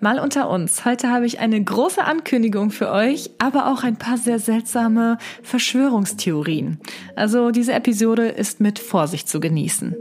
Mal 0.00 0.18
unter 0.18 0.50
uns. 0.50 0.84
Heute 0.84 1.10
habe 1.10 1.26
ich 1.26 1.38
eine 1.38 1.62
große 1.62 2.02
Ankündigung 2.02 2.70
für 2.72 2.90
euch, 2.90 3.30
aber 3.38 3.72
auch 3.72 3.84
ein 3.84 3.96
paar 3.96 4.18
sehr 4.18 4.40
seltsame 4.40 5.16
Verschwörungstheorien. 5.44 6.80
Also 7.14 7.52
diese 7.52 7.72
Episode 7.72 8.26
ist 8.26 8.60
mit 8.60 8.80
Vorsicht 8.80 9.28
zu 9.28 9.38
genießen. 9.38 9.94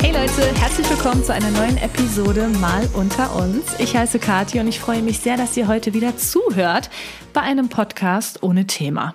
Hey 0.00 0.12
Leute, 0.12 0.60
herzlich 0.60 0.88
willkommen 0.88 1.24
zu 1.24 1.32
einer 1.34 1.50
neuen 1.50 1.76
Episode 1.78 2.48
Mal 2.60 2.88
unter 2.94 3.34
uns. 3.34 3.64
Ich 3.80 3.96
heiße 3.96 4.20
Kathi 4.20 4.60
und 4.60 4.68
ich 4.68 4.78
freue 4.78 5.02
mich 5.02 5.18
sehr, 5.18 5.36
dass 5.36 5.56
ihr 5.56 5.66
heute 5.66 5.92
wieder 5.92 6.16
zuhört 6.16 6.88
bei 7.32 7.40
einem 7.40 7.68
Podcast 7.68 8.44
ohne 8.44 8.68
Thema. 8.68 9.14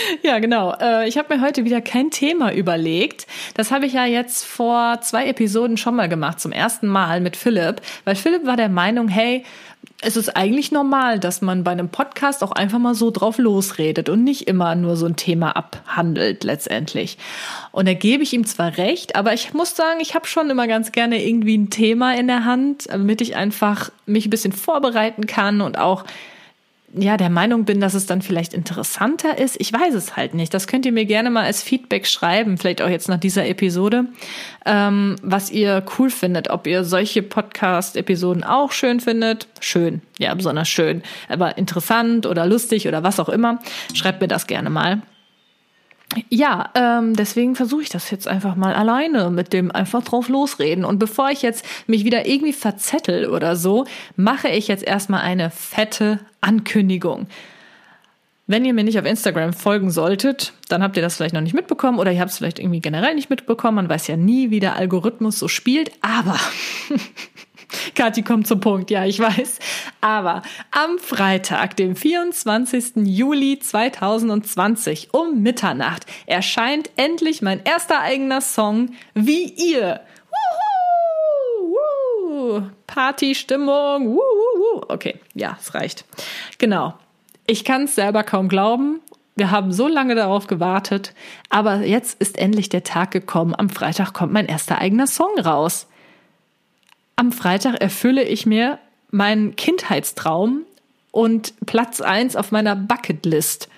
Ja, 0.22 0.38
genau. 0.38 0.74
Äh, 0.80 1.08
ich 1.08 1.18
habe 1.18 1.34
mir 1.34 1.42
heute 1.42 1.64
wieder 1.64 1.80
kein 1.80 2.10
Thema 2.10 2.52
überlegt. 2.52 3.26
Das 3.54 3.70
habe 3.70 3.86
ich 3.86 3.92
ja 3.92 4.06
jetzt 4.06 4.44
vor 4.44 5.00
zwei 5.02 5.26
Episoden 5.26 5.76
schon 5.76 5.96
mal 5.96 6.08
gemacht, 6.08 6.40
zum 6.40 6.52
ersten 6.52 6.86
Mal 6.86 7.20
mit 7.20 7.36
Philipp, 7.36 7.80
weil 8.04 8.16
Philipp 8.16 8.46
war 8.46 8.56
der 8.56 8.68
Meinung, 8.68 9.08
hey, 9.08 9.44
es 10.02 10.16
ist 10.16 10.36
eigentlich 10.36 10.72
normal, 10.72 11.18
dass 11.18 11.42
man 11.42 11.64
bei 11.64 11.70
einem 11.72 11.88
Podcast 11.88 12.42
auch 12.42 12.52
einfach 12.52 12.78
mal 12.78 12.94
so 12.94 13.10
drauf 13.10 13.38
losredet 13.38 14.08
und 14.08 14.24
nicht 14.24 14.48
immer 14.48 14.74
nur 14.74 14.96
so 14.96 15.06
ein 15.06 15.16
Thema 15.16 15.56
abhandelt 15.56 16.44
letztendlich. 16.44 17.18
Und 17.70 17.86
da 17.86 17.94
gebe 17.94 18.22
ich 18.22 18.32
ihm 18.32 18.46
zwar 18.46 18.78
recht, 18.78 19.16
aber 19.16 19.34
ich 19.34 19.52
muss 19.52 19.76
sagen, 19.76 20.00
ich 20.00 20.14
habe 20.14 20.26
schon 20.26 20.48
immer 20.50 20.66
ganz 20.66 20.92
gerne 20.92 21.22
irgendwie 21.22 21.56
ein 21.56 21.70
Thema 21.70 22.14
in 22.14 22.28
der 22.28 22.44
Hand, 22.44 22.88
damit 22.90 23.20
ich 23.20 23.36
einfach 23.36 23.90
mich 24.06 24.26
ein 24.26 24.30
bisschen 24.30 24.52
vorbereiten 24.52 25.26
kann 25.26 25.60
und 25.60 25.78
auch 25.78 26.04
ja, 26.92 27.16
der 27.16 27.30
Meinung 27.30 27.64
bin, 27.64 27.80
dass 27.80 27.94
es 27.94 28.06
dann 28.06 28.20
vielleicht 28.20 28.52
interessanter 28.52 29.38
ist. 29.38 29.56
Ich 29.60 29.72
weiß 29.72 29.94
es 29.94 30.16
halt 30.16 30.34
nicht. 30.34 30.52
Das 30.52 30.66
könnt 30.66 30.84
ihr 30.86 30.92
mir 30.92 31.04
gerne 31.04 31.30
mal 31.30 31.44
als 31.44 31.62
Feedback 31.62 32.06
schreiben, 32.06 32.58
vielleicht 32.58 32.82
auch 32.82 32.88
jetzt 32.88 33.08
nach 33.08 33.20
dieser 33.20 33.46
Episode, 33.46 34.06
ähm, 34.66 35.16
was 35.22 35.50
ihr 35.50 35.84
cool 35.98 36.10
findet. 36.10 36.50
Ob 36.50 36.66
ihr 36.66 36.84
solche 36.84 37.22
Podcast-Episoden 37.22 38.42
auch 38.42 38.72
schön 38.72 38.98
findet. 38.98 39.46
Schön, 39.60 40.02
ja, 40.18 40.34
besonders 40.34 40.68
schön. 40.68 41.02
Aber 41.28 41.58
interessant 41.58 42.26
oder 42.26 42.46
lustig 42.46 42.88
oder 42.88 43.02
was 43.04 43.20
auch 43.20 43.28
immer. 43.28 43.60
Schreibt 43.94 44.20
mir 44.20 44.28
das 44.28 44.48
gerne 44.48 44.70
mal. 44.70 45.02
Ja, 46.28 46.70
ähm, 46.74 47.14
deswegen 47.14 47.54
versuche 47.54 47.82
ich 47.82 47.88
das 47.88 48.10
jetzt 48.10 48.26
einfach 48.26 48.56
mal 48.56 48.74
alleine 48.74 49.30
mit 49.30 49.52
dem 49.52 49.70
einfach 49.70 50.02
drauf 50.02 50.28
losreden. 50.28 50.84
Und 50.84 50.98
bevor 50.98 51.30
ich 51.30 51.42
jetzt 51.42 51.64
mich 51.86 52.04
wieder 52.04 52.26
irgendwie 52.26 52.52
verzettel 52.52 53.28
oder 53.28 53.54
so, 53.54 53.86
mache 54.16 54.48
ich 54.48 54.66
jetzt 54.66 54.82
erstmal 54.82 55.20
eine 55.20 55.50
fette 55.50 56.18
Ankündigung. 56.40 57.28
Wenn 58.48 58.64
ihr 58.64 58.74
mir 58.74 58.82
nicht 58.82 58.98
auf 58.98 59.04
Instagram 59.04 59.52
folgen 59.52 59.92
solltet, 59.92 60.52
dann 60.68 60.82
habt 60.82 60.96
ihr 60.96 61.02
das 61.02 61.14
vielleicht 61.16 61.34
noch 61.34 61.40
nicht 61.40 61.54
mitbekommen 61.54 62.00
oder 62.00 62.10
ihr 62.10 62.20
habt 62.20 62.32
es 62.32 62.38
vielleicht 62.38 62.58
irgendwie 62.58 62.80
generell 62.80 63.14
nicht 63.14 63.30
mitbekommen. 63.30 63.76
Man 63.76 63.88
weiß 63.88 64.08
ja 64.08 64.16
nie, 64.16 64.50
wie 64.50 64.58
der 64.58 64.74
Algorithmus 64.74 65.38
so 65.38 65.46
spielt. 65.46 65.92
Aber 66.00 66.36
Kathi 67.94 68.22
kommt 68.22 68.46
zum 68.46 68.60
Punkt, 68.60 68.90
ja, 68.90 69.04
ich 69.04 69.18
weiß. 69.20 69.58
Aber 70.00 70.42
am 70.70 70.98
Freitag, 70.98 71.76
dem 71.76 71.96
24. 71.96 73.06
Juli 73.06 73.58
2020 73.58 75.12
um 75.12 75.42
Mitternacht 75.42 76.06
erscheint 76.26 76.90
endlich 76.96 77.42
mein 77.42 77.62
erster 77.64 78.00
eigener 78.00 78.40
Song 78.40 78.90
Wie 79.14 79.44
ihr. 79.44 80.00
Partystimmung. 82.86 84.14
Wuhu! 84.16 84.82
Okay, 84.88 85.20
ja, 85.34 85.56
es 85.60 85.74
reicht. 85.74 86.04
Genau. 86.58 86.94
Ich 87.46 87.64
kann 87.64 87.84
es 87.84 87.94
selber 87.94 88.22
kaum 88.22 88.48
glauben. 88.48 89.00
Wir 89.36 89.50
haben 89.50 89.72
so 89.72 89.88
lange 89.88 90.14
darauf 90.14 90.48
gewartet, 90.48 91.14
aber 91.48 91.76
jetzt 91.76 92.20
ist 92.20 92.38
endlich 92.38 92.68
der 92.68 92.84
Tag 92.84 93.10
gekommen. 93.10 93.54
Am 93.56 93.70
Freitag 93.70 94.12
kommt 94.12 94.32
mein 94.32 94.46
erster 94.46 94.78
eigener 94.78 95.06
Song 95.06 95.38
raus 95.38 95.86
am 97.20 97.32
Freitag 97.32 97.82
erfülle 97.82 98.24
ich 98.24 98.46
mir 98.46 98.78
meinen 99.10 99.54
Kindheitstraum 99.54 100.62
und 101.10 101.52
Platz 101.66 102.00
eins 102.00 102.34
auf 102.34 102.50
meiner 102.50 102.74
Bucketlist. 102.74 103.68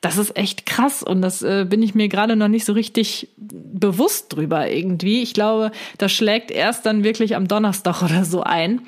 Das 0.00 0.16
ist 0.16 0.38
echt 0.38 0.64
krass 0.64 1.02
und 1.02 1.20
das 1.20 1.42
äh, 1.42 1.66
bin 1.68 1.82
ich 1.82 1.94
mir 1.94 2.08
gerade 2.08 2.34
noch 2.34 2.48
nicht 2.48 2.64
so 2.64 2.72
richtig 2.72 3.28
bewusst 3.36 4.32
drüber 4.32 4.70
irgendwie. 4.70 5.22
Ich 5.22 5.34
glaube, 5.34 5.70
das 5.98 6.12
schlägt 6.12 6.50
erst 6.50 6.86
dann 6.86 7.04
wirklich 7.04 7.36
am 7.36 7.46
Donnerstag 7.46 8.02
oder 8.02 8.24
so 8.24 8.42
ein. 8.42 8.80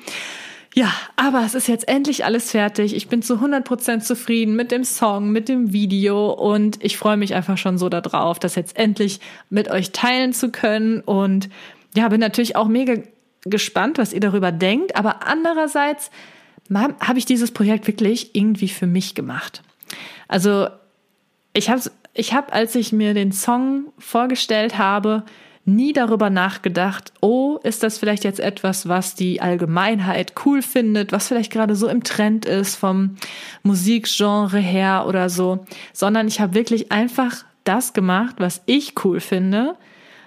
Ja, 0.73 0.91
aber 1.15 1.43
es 1.45 1.53
ist 1.53 1.67
jetzt 1.67 1.87
endlich 1.87 2.25
alles 2.25 2.49
fertig. 2.49 2.95
Ich 2.95 3.07
bin 3.07 3.21
zu 3.21 3.35
100% 3.35 3.99
zufrieden 3.99 4.55
mit 4.55 4.71
dem 4.71 4.83
Song, 4.83 5.31
mit 5.31 5.47
dem 5.47 5.73
Video 5.73 6.31
und 6.31 6.83
ich 6.83 6.97
freue 6.97 7.17
mich 7.17 7.35
einfach 7.35 7.59
schon 7.59 7.77
so 7.77 7.87
darauf, 7.87 8.39
das 8.39 8.55
jetzt 8.55 8.77
endlich 8.77 9.19
mit 9.51 9.69
euch 9.69 9.91
teilen 9.91 10.33
zu 10.33 10.49
können 10.49 11.01
und 11.01 11.49
ja, 11.95 12.07
bin 12.07 12.19
natürlich 12.19 12.55
auch 12.55 12.67
mega 12.67 12.95
gespannt, 13.43 13.97
was 13.97 14.13
ihr 14.13 14.19
darüber 14.19 14.51
denkt, 14.51 14.95
aber 14.95 15.27
andererseits 15.27 16.11
habe 16.73 17.19
ich 17.19 17.25
dieses 17.25 17.51
Projekt 17.51 17.87
wirklich 17.87 18.35
irgendwie 18.35 18.69
für 18.69 18.87
mich 18.87 19.15
gemacht. 19.15 19.61
Also 20.27 20.67
ich 21.53 21.69
habe, 21.69 21.81
ich 22.13 22.33
hab, 22.33 22.53
als 22.53 22.75
ich 22.75 22.93
mir 22.93 23.13
den 23.13 23.31
Song 23.31 23.87
vorgestellt 23.97 24.77
habe, 24.77 25.23
nie 25.65 25.93
darüber 25.93 26.29
nachgedacht, 26.29 27.13
oh, 27.21 27.59
ist 27.63 27.83
das 27.83 27.97
vielleicht 27.97 28.23
jetzt 28.23 28.39
etwas, 28.39 28.87
was 28.87 29.15
die 29.15 29.41
Allgemeinheit 29.41 30.33
cool 30.45 30.61
findet, 30.61 31.11
was 31.11 31.27
vielleicht 31.27 31.51
gerade 31.51 31.75
so 31.75 31.87
im 31.87 32.03
Trend 32.03 32.45
ist 32.45 32.75
vom 32.75 33.17
Musikgenre 33.63 34.59
her 34.59 35.05
oder 35.07 35.29
so, 35.29 35.65
sondern 35.93 36.27
ich 36.27 36.39
habe 36.39 36.55
wirklich 36.55 36.91
einfach 36.91 37.43
das 37.63 37.93
gemacht, 37.93 38.35
was 38.39 38.61
ich 38.65 38.93
cool 39.03 39.19
finde, 39.19 39.75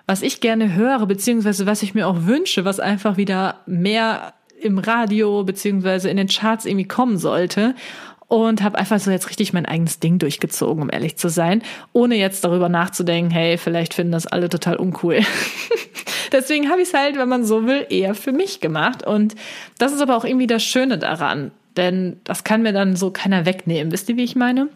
was 0.07 0.23
ich 0.23 0.41
gerne 0.41 0.75
höre, 0.75 1.07
beziehungsweise 1.07 1.67
was 1.67 1.83
ich 1.83 1.95
mir 1.95 2.07
auch 2.07 2.27
wünsche, 2.27 2.65
was 2.65 2.81
einfach 2.81 3.17
wieder 3.17 3.61
mehr 3.67 4.35
im 4.61 4.79
Radio 4.79 5.45
beziehungsweise 5.45 6.09
in 6.09 6.17
den 6.17 6.29
Charts 6.29 6.65
irgendwie 6.65 6.89
kommen 6.89 7.19
sollte. 7.19 7.75
Und 8.27 8.63
habe 8.63 8.79
einfach 8.79 8.99
so 8.99 9.11
jetzt 9.11 9.29
richtig 9.29 9.53
mein 9.53 9.67
eigenes 9.67 10.01
Ding 10.01 10.19
durchgezogen, 10.19 10.83
um 10.83 10.91
ehrlich 10.91 11.17
zu 11.17 11.29
sein, 11.29 11.63
ohne 11.93 12.17
jetzt 12.17 12.43
darüber 12.43 12.71
nachzudenken, 12.71 13.31
hey, 13.31 13.59
vielleicht 13.59 13.93
finden 13.93 14.13
das 14.13 14.27
alle 14.27 14.49
total 14.49 14.77
uncool. 14.77 15.21
Deswegen 16.33 16.71
habe 16.71 16.81
ich 16.81 16.89
es 16.89 16.95
halt, 16.95 17.19
wenn 17.19 17.29
man 17.29 17.45
so 17.45 17.67
will, 17.67 17.87
eher 17.91 18.15
für 18.15 18.33
mich 18.33 18.61
gemacht. 18.61 19.07
Und 19.07 19.35
das 19.79 19.93
ist 19.93 20.01
aber 20.01 20.17
auch 20.17 20.25
irgendwie 20.25 20.47
das 20.47 20.65
Schöne 20.65 20.99
daran, 20.99 21.53
denn 21.77 22.21
das 22.25 22.45
kann 22.45 22.63
mir 22.63 22.73
dann 22.73 22.97
so 22.97 23.11
keiner 23.11 23.47
wegnehmen. 23.47 23.93
Wisst 23.93 24.09
ihr, 24.09 24.17
wie 24.17 24.25
ich 24.25 24.37
meine? 24.37 24.69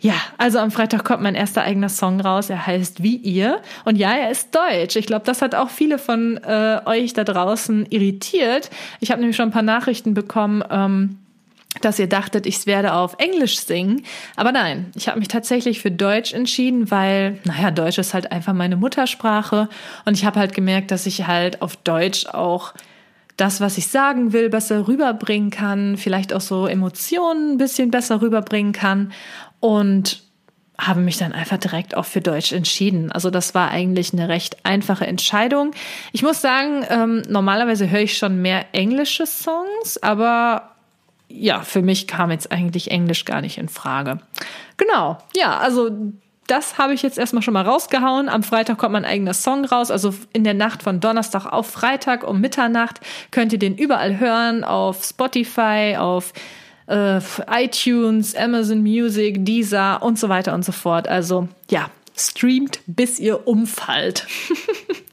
Ja, 0.00 0.14
also 0.38 0.58
am 0.58 0.70
Freitag 0.70 1.04
kommt 1.04 1.22
mein 1.22 1.34
erster 1.34 1.62
eigener 1.62 1.88
Song 1.88 2.20
raus. 2.20 2.50
Er 2.50 2.66
heißt 2.66 3.02
Wie 3.02 3.16
ihr. 3.16 3.60
Und 3.84 3.96
ja, 3.96 4.14
er 4.14 4.30
ist 4.30 4.54
deutsch. 4.54 4.96
Ich 4.96 5.06
glaube, 5.06 5.24
das 5.24 5.42
hat 5.42 5.54
auch 5.54 5.70
viele 5.70 5.98
von 5.98 6.38
äh, 6.38 6.80
euch 6.84 7.12
da 7.12 7.24
draußen 7.24 7.86
irritiert. 7.90 8.70
Ich 9.00 9.10
habe 9.10 9.20
nämlich 9.20 9.36
schon 9.36 9.48
ein 9.48 9.52
paar 9.52 9.62
Nachrichten 9.62 10.14
bekommen. 10.14 10.62
Ähm, 10.70 11.18
dass 11.80 11.98
ihr 11.98 12.08
dachtet, 12.08 12.46
ich 12.46 12.66
werde 12.66 12.94
auf 12.94 13.16
Englisch 13.18 13.58
singen. 13.58 14.02
Aber 14.34 14.52
nein, 14.52 14.90
ich 14.94 15.08
habe 15.08 15.18
mich 15.18 15.28
tatsächlich 15.28 15.80
für 15.80 15.90
Deutsch 15.90 16.32
entschieden, 16.32 16.90
weil, 16.90 17.38
naja, 17.44 17.70
Deutsch 17.70 17.98
ist 17.98 18.14
halt 18.14 18.32
einfach 18.32 18.54
meine 18.54 18.76
Muttersprache. 18.76 19.68
Und 20.04 20.14
ich 20.14 20.24
habe 20.24 20.40
halt 20.40 20.54
gemerkt, 20.54 20.90
dass 20.90 21.06
ich 21.06 21.26
halt 21.26 21.62
auf 21.62 21.76
Deutsch 21.76 22.26
auch 22.26 22.72
das, 23.36 23.60
was 23.60 23.78
ich 23.78 23.88
sagen 23.88 24.32
will, 24.32 24.48
besser 24.48 24.88
rüberbringen 24.88 25.50
kann, 25.50 25.96
vielleicht 25.96 26.32
auch 26.32 26.40
so 26.40 26.66
Emotionen 26.66 27.52
ein 27.52 27.58
bisschen 27.58 27.90
besser 27.90 28.22
rüberbringen 28.22 28.72
kann 28.72 29.12
und 29.60 30.22
habe 30.78 31.00
mich 31.00 31.16
dann 31.16 31.32
einfach 31.32 31.56
direkt 31.56 31.96
auch 31.96 32.04
für 32.04 32.20
Deutsch 32.20 32.52
entschieden. 32.52 33.10
Also 33.10 33.30
das 33.30 33.54
war 33.54 33.70
eigentlich 33.70 34.12
eine 34.12 34.28
recht 34.28 34.64
einfache 34.64 35.06
Entscheidung. 35.06 35.72
Ich 36.12 36.22
muss 36.22 36.40
sagen, 36.40 36.84
ähm, 36.90 37.22
normalerweise 37.28 37.90
höre 37.90 38.00
ich 38.00 38.18
schon 38.18 38.42
mehr 38.42 38.66
englische 38.72 39.26
Songs, 39.26 40.02
aber 40.02 40.76
ja, 41.28 41.62
für 41.62 41.82
mich 41.82 42.06
kam 42.06 42.30
jetzt 42.30 42.52
eigentlich 42.52 42.90
Englisch 42.90 43.24
gar 43.24 43.40
nicht 43.40 43.58
in 43.58 43.68
Frage. 43.68 44.18
Genau, 44.76 45.18
ja, 45.34 45.58
also 45.58 45.90
das 46.46 46.78
habe 46.78 46.94
ich 46.94 47.02
jetzt 47.02 47.18
erstmal 47.18 47.42
schon 47.42 47.54
mal 47.54 47.64
rausgehauen. 47.64 48.28
Am 48.28 48.42
Freitag 48.42 48.78
kommt 48.78 48.92
mein 48.92 49.04
eigener 49.04 49.34
Song 49.34 49.64
raus. 49.64 49.90
Also 49.90 50.14
in 50.32 50.44
der 50.44 50.54
Nacht 50.54 50.82
von 50.82 51.00
Donnerstag 51.00 51.46
auf 51.46 51.68
Freitag 51.68 52.26
um 52.26 52.40
Mitternacht 52.40 53.00
könnt 53.30 53.52
ihr 53.52 53.58
den 53.58 53.76
überall 53.76 54.18
hören. 54.18 54.64
Auf 54.64 55.04
Spotify, 55.04 55.96
auf 55.98 56.32
äh, 56.86 57.20
iTunes, 57.50 58.34
Amazon 58.34 58.82
Music, 58.82 59.44
Deezer 59.44 60.02
und 60.02 60.18
so 60.18 60.28
weiter 60.28 60.54
und 60.54 60.64
so 60.64 60.72
fort. 60.72 61.08
Also 61.08 61.48
ja, 61.70 61.90
streamt, 62.16 62.80
bis 62.86 63.18
ihr 63.18 63.46
umfallt. 63.46 64.26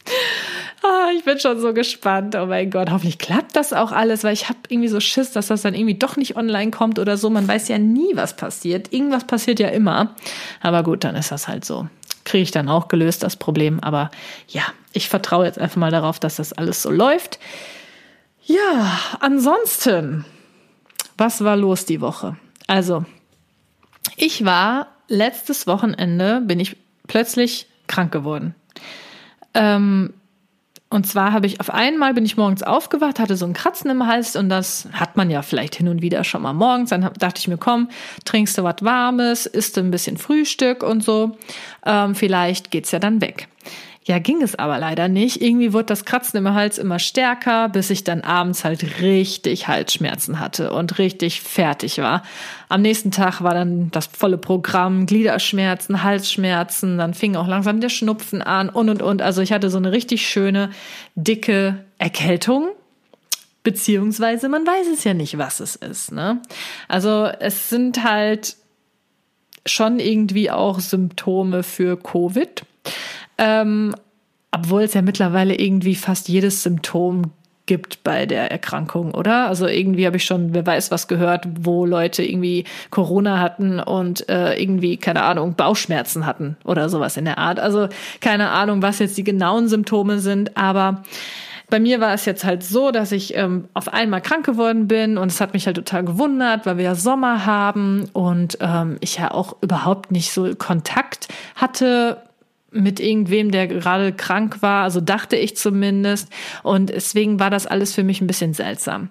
Ah, 0.85 1.11
ich 1.15 1.23
bin 1.23 1.39
schon 1.39 1.61
so 1.61 1.73
gespannt. 1.73 2.35
Oh 2.35 2.45
mein 2.45 2.69
Gott, 2.69 2.91
hoffentlich 2.91 3.17
klappt 3.17 3.55
das 3.55 3.71
auch 3.71 3.93
alles, 3.93 4.25
weil 4.25 4.33
ich 4.33 4.49
habe 4.49 4.59
irgendwie 4.67 4.89
so 4.89 4.99
Schiss, 4.99 5.31
dass 5.31 5.47
das 5.47 5.61
dann 5.61 5.75
irgendwie 5.75 5.97
doch 5.97 6.17
nicht 6.17 6.35
online 6.35 6.71
kommt 6.71 6.99
oder 6.99 7.15
so. 7.15 7.29
Man 7.29 7.47
weiß 7.47 7.69
ja 7.69 7.77
nie, 7.77 8.15
was 8.15 8.35
passiert. 8.35 8.91
Irgendwas 8.91 9.23
passiert 9.25 9.61
ja 9.61 9.69
immer. 9.69 10.13
Aber 10.61 10.83
gut, 10.83 11.05
dann 11.05 11.15
ist 11.15 11.31
das 11.31 11.47
halt 11.47 11.63
so. 11.63 11.87
Kriege 12.25 12.43
ich 12.43 12.51
dann 12.51 12.67
auch 12.67 12.89
gelöst, 12.89 13.23
das 13.23 13.37
Problem. 13.37 13.79
Aber 13.79 14.11
ja, 14.49 14.63
ich 14.91 15.07
vertraue 15.07 15.45
jetzt 15.45 15.57
einfach 15.57 15.77
mal 15.77 15.91
darauf, 15.91 16.19
dass 16.19 16.35
das 16.35 16.51
alles 16.51 16.81
so 16.81 16.91
läuft. 16.91 17.39
Ja, 18.45 18.99
ansonsten, 19.21 20.25
was 21.17 21.45
war 21.45 21.55
los 21.55 21.85
die 21.85 22.01
Woche? 22.01 22.35
Also, 22.67 23.05
ich 24.17 24.43
war 24.43 24.87
letztes 25.07 25.65
Wochenende, 25.65 26.41
bin 26.41 26.59
ich 26.59 26.75
plötzlich 27.07 27.67
krank 27.87 28.11
geworden. 28.11 28.53
Ähm, 29.53 30.13
und 30.93 31.07
zwar 31.07 31.33
habe 31.33 31.47
ich 31.47 31.59
auf 31.59 31.71
einmal 31.71 32.13
bin 32.13 32.23
ich 32.23 32.37
morgens 32.37 32.61
aufgewacht, 32.61 33.19
hatte 33.19 33.35
so 33.35 33.47
ein 33.47 33.53
Kratzen 33.53 33.89
im 33.89 34.05
Hals 34.05 34.35
und 34.35 34.47
das 34.49 34.87
hat 34.93 35.17
man 35.17 35.31
ja 35.31 35.41
vielleicht 35.41 35.75
hin 35.75 35.87
und 35.87 36.03
wieder 36.03 36.23
schon 36.23 36.43
mal 36.43 36.53
morgens. 36.53 36.91
Dann 36.91 37.09
dachte 37.17 37.39
ich 37.39 37.47
mir, 37.47 37.57
komm, 37.57 37.89
trinkst 38.25 38.55
du 38.59 38.63
was 38.63 38.75
Warmes, 38.81 39.47
isst 39.47 39.75
du 39.75 39.81
ein 39.81 39.89
bisschen 39.89 40.17
Frühstück 40.17 40.83
und 40.83 41.03
so. 41.03 41.35
Ähm, 41.83 42.13
vielleicht 42.13 42.69
geht's 42.69 42.91
ja 42.91 42.99
dann 42.99 43.21
weg. 43.21 43.47
Ja, 44.05 44.19
ging 44.19 44.41
es 44.41 44.55
aber 44.55 44.79
leider 44.79 45.07
nicht. 45.07 45.41
Irgendwie 45.41 45.71
wurde 45.71 45.85
das 45.85 46.03
Kratzen 46.03 46.37
im 46.37 46.53
Hals 46.53 46.77
immer 46.77 46.99
stärker, 46.99 47.69
bis 47.69 47.89
ich 47.89 48.03
dann 48.03 48.21
abends 48.21 48.65
halt 48.65 49.01
richtig 49.01 49.69
Halsschmerzen 49.69 50.41
hatte 50.41 50.73
und 50.73 50.97
richtig 50.97 51.41
fertig 51.41 51.99
war. 51.99 52.23
Am 52.67 52.81
nächsten 52.81 53.11
Tag 53.11 53.41
war 53.41 53.53
dann 53.53 53.91
das 53.91 54.07
volle 54.07 54.37
Programm, 54.37 55.05
Gliederschmerzen, 55.05 56.03
Halsschmerzen, 56.03 56.97
dann 56.97 57.13
fing 57.13 57.37
auch 57.37 57.47
langsam 57.47 57.79
der 57.79 57.89
Schnupfen 57.89 58.41
an 58.41 58.67
und 58.67 58.89
und 58.89 59.01
und. 59.01 59.21
Also 59.21 59.41
ich 59.41 59.53
hatte 59.53 59.69
so 59.69 59.77
eine 59.77 59.93
richtig 59.93 60.27
schöne, 60.27 60.71
dicke 61.15 61.85
Erkältung. 61.97 62.69
Beziehungsweise 63.63 64.49
man 64.49 64.67
weiß 64.67 64.87
es 64.93 65.05
ja 65.05 65.13
nicht, 65.13 65.37
was 65.37 65.61
es 65.61 65.77
ist. 65.77 66.11
Ne? 66.11 66.41
Also 66.89 67.29
es 67.39 67.69
sind 67.69 68.03
halt 68.03 68.57
schon 69.65 69.99
irgendwie 69.99 70.51
auch 70.51 70.81
Symptome 70.81 71.63
für 71.63 71.95
Covid. 71.95 72.65
Ähm, 73.43 73.95
obwohl 74.51 74.83
es 74.83 74.93
ja 74.93 75.01
mittlerweile 75.01 75.55
irgendwie 75.55 75.95
fast 75.95 76.29
jedes 76.29 76.63
Symptom 76.63 77.31
gibt 77.65 78.03
bei 78.03 78.25
der 78.25 78.51
Erkrankung, 78.51 79.13
oder? 79.13 79.47
Also 79.47 79.67
irgendwie 79.67 80.05
habe 80.05 80.17
ich 80.17 80.25
schon, 80.25 80.53
wer 80.53 80.65
weiß 80.65 80.91
was 80.91 81.07
gehört, 81.07 81.47
wo 81.61 81.85
Leute 81.85 82.23
irgendwie 82.23 82.65
Corona 82.89 83.39
hatten 83.39 83.79
und 83.79 84.27
äh, 84.29 84.61
irgendwie, 84.61 84.97
keine 84.97 85.23
Ahnung, 85.23 85.55
Bauchschmerzen 85.55 86.25
hatten 86.25 86.57
oder 86.65 86.89
sowas 86.89 87.15
in 87.15 87.25
der 87.25 87.37
Art. 87.37 87.59
Also 87.59 87.87
keine 88.19 88.49
Ahnung, 88.49 88.81
was 88.81 88.99
jetzt 88.99 89.17
die 89.17 89.23
genauen 89.23 89.69
Symptome 89.69 90.19
sind, 90.19 90.57
aber 90.57 91.03
bei 91.69 91.79
mir 91.79 91.99
war 92.01 92.13
es 92.13 92.25
jetzt 92.25 92.43
halt 92.43 92.63
so, 92.63 92.91
dass 92.91 93.11
ich 93.11 93.35
ähm, 93.35 93.69
auf 93.73 93.91
einmal 93.91 94.21
krank 94.21 94.45
geworden 94.45 94.87
bin 94.87 95.17
und 95.17 95.31
es 95.31 95.41
hat 95.41 95.53
mich 95.53 95.65
halt 95.65 95.77
total 95.77 96.03
gewundert, 96.03 96.65
weil 96.65 96.77
wir 96.77 96.83
ja 96.83 96.95
Sommer 96.95 97.45
haben 97.45 98.09
und 98.13 98.57
ähm, 98.61 98.97
ich 98.99 99.17
ja 99.17 99.31
auch 99.31 99.55
überhaupt 99.61 100.11
nicht 100.11 100.31
so 100.31 100.53
Kontakt 100.55 101.29
hatte 101.55 102.21
mit 102.73 102.99
irgendwem, 102.99 103.51
der 103.51 103.67
gerade 103.67 104.13
krank 104.13 104.61
war, 104.61 104.83
also 104.83 105.01
dachte 105.01 105.35
ich 105.35 105.55
zumindest. 105.55 106.29
Und 106.63 106.89
deswegen 106.89 107.39
war 107.39 107.49
das 107.49 107.67
alles 107.67 107.93
für 107.93 108.03
mich 108.03 108.21
ein 108.21 108.27
bisschen 108.27 108.53
seltsam. 108.53 109.09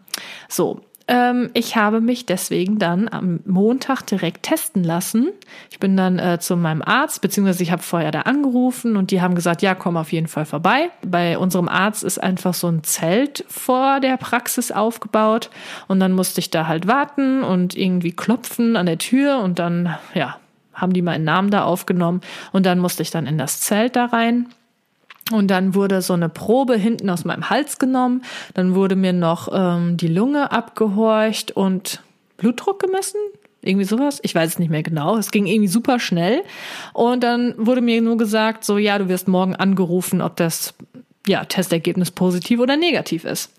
So, 0.49 0.81
ähm, 1.09 1.51
ich 1.55 1.77
habe 1.77 2.01
mich 2.01 2.27
deswegen 2.27 2.79
dann 2.79 3.09
am 3.09 3.41
Montag 3.45 4.03
direkt 4.03 4.45
testen 4.45 4.85
lassen. 4.85 5.31
Ich 5.71 5.79
bin 5.79 5.97
dann 5.97 6.19
äh, 6.19 6.39
zu 6.41 6.57
meinem 6.57 6.83
Arzt, 6.83 7.21
beziehungsweise 7.21 7.63
ich 7.63 7.73
habe 7.73 7.83
vorher 7.83 8.11
da 8.11 8.23
angerufen 8.23 8.97
und 8.97 9.11
die 9.11 9.21
haben 9.21 9.35
gesagt, 9.35 9.63
ja, 9.63 9.75
komm 9.75 9.97
auf 9.97 10.13
jeden 10.13 10.29
Fall 10.29 10.45
vorbei. 10.45 10.91
Bei 11.05 11.39
unserem 11.39 11.69
Arzt 11.69 12.05
ist 12.05 12.23
einfach 12.23 12.55
so 12.55 12.69
ein 12.69 12.85
Zelt 12.85 13.45
vor 13.49 14.01
der 14.01 14.17
Praxis 14.17 14.71
aufgebaut 14.71 15.51
und 15.89 16.01
dann 16.01 16.13
musste 16.13 16.41
ich 16.41 16.51
da 16.51 16.67
halt 16.67 16.87
warten 16.87 17.43
und 17.43 17.77
irgendwie 17.77 18.13
klopfen 18.13 18.77
an 18.77 18.87
der 18.87 18.99
Tür 18.99 19.41
und 19.41 19.59
dann, 19.59 19.97
ja, 20.15 20.37
haben 20.75 20.93
die 20.93 21.03
meinen 21.03 21.25
Namen 21.25 21.51
da 21.51 21.65
aufgenommen 21.65 22.21
und 22.53 22.67
dann 22.67 22.79
musste 22.79 23.03
ich 23.03 23.11
dann 23.11 23.27
in 23.27 23.39
das 23.39 23.61
Zelt 23.61 23.97
da 23.97 24.07
rein. 24.07 24.47
Und 25.31 25.49
dann 25.49 25.75
wurde 25.75 26.03
so 26.03 26.15
eine 26.15 26.29
Probe 26.29 26.77
hinten 26.77 27.09
aus 27.09 27.25
meinem 27.25 27.49
Hals 27.49 27.79
genommen. 27.79 28.23
Dann 28.55 28.75
wurde 28.75 28.97
mir 28.97 29.13
noch 29.13 29.49
ähm, 29.53 29.97
die 29.97 30.09
Lunge 30.09 30.51
abgehorcht 30.51 31.53
und 31.53 32.03
Blutdruck 32.37 32.81
gemessen. 32.81 33.19
Irgendwie 33.63 33.85
sowas. 33.85 34.19
Ich 34.23 34.35
weiß 34.35 34.51
es 34.51 34.59
nicht 34.59 34.71
mehr 34.71 34.83
genau. 34.83 35.17
Es 35.17 35.31
ging 35.31 35.47
irgendwie 35.47 35.69
super 35.69 36.01
schnell. 36.01 36.43
Und 36.93 37.23
dann 37.23 37.55
wurde 37.57 37.81
mir 37.81 38.03
nur 38.03 38.17
gesagt, 38.17 38.65
so, 38.65 38.79
ja, 38.79 38.99
du 38.99 39.09
wirst 39.09 39.29
morgen 39.29 39.55
angerufen, 39.55 40.21
ob 40.21 40.37
das, 40.37 40.75
ja, 41.27 41.45
Testergebnis 41.45 42.11
positiv 42.11 42.59
oder 42.59 42.77
negativ 42.77 43.25
ist. 43.25 43.53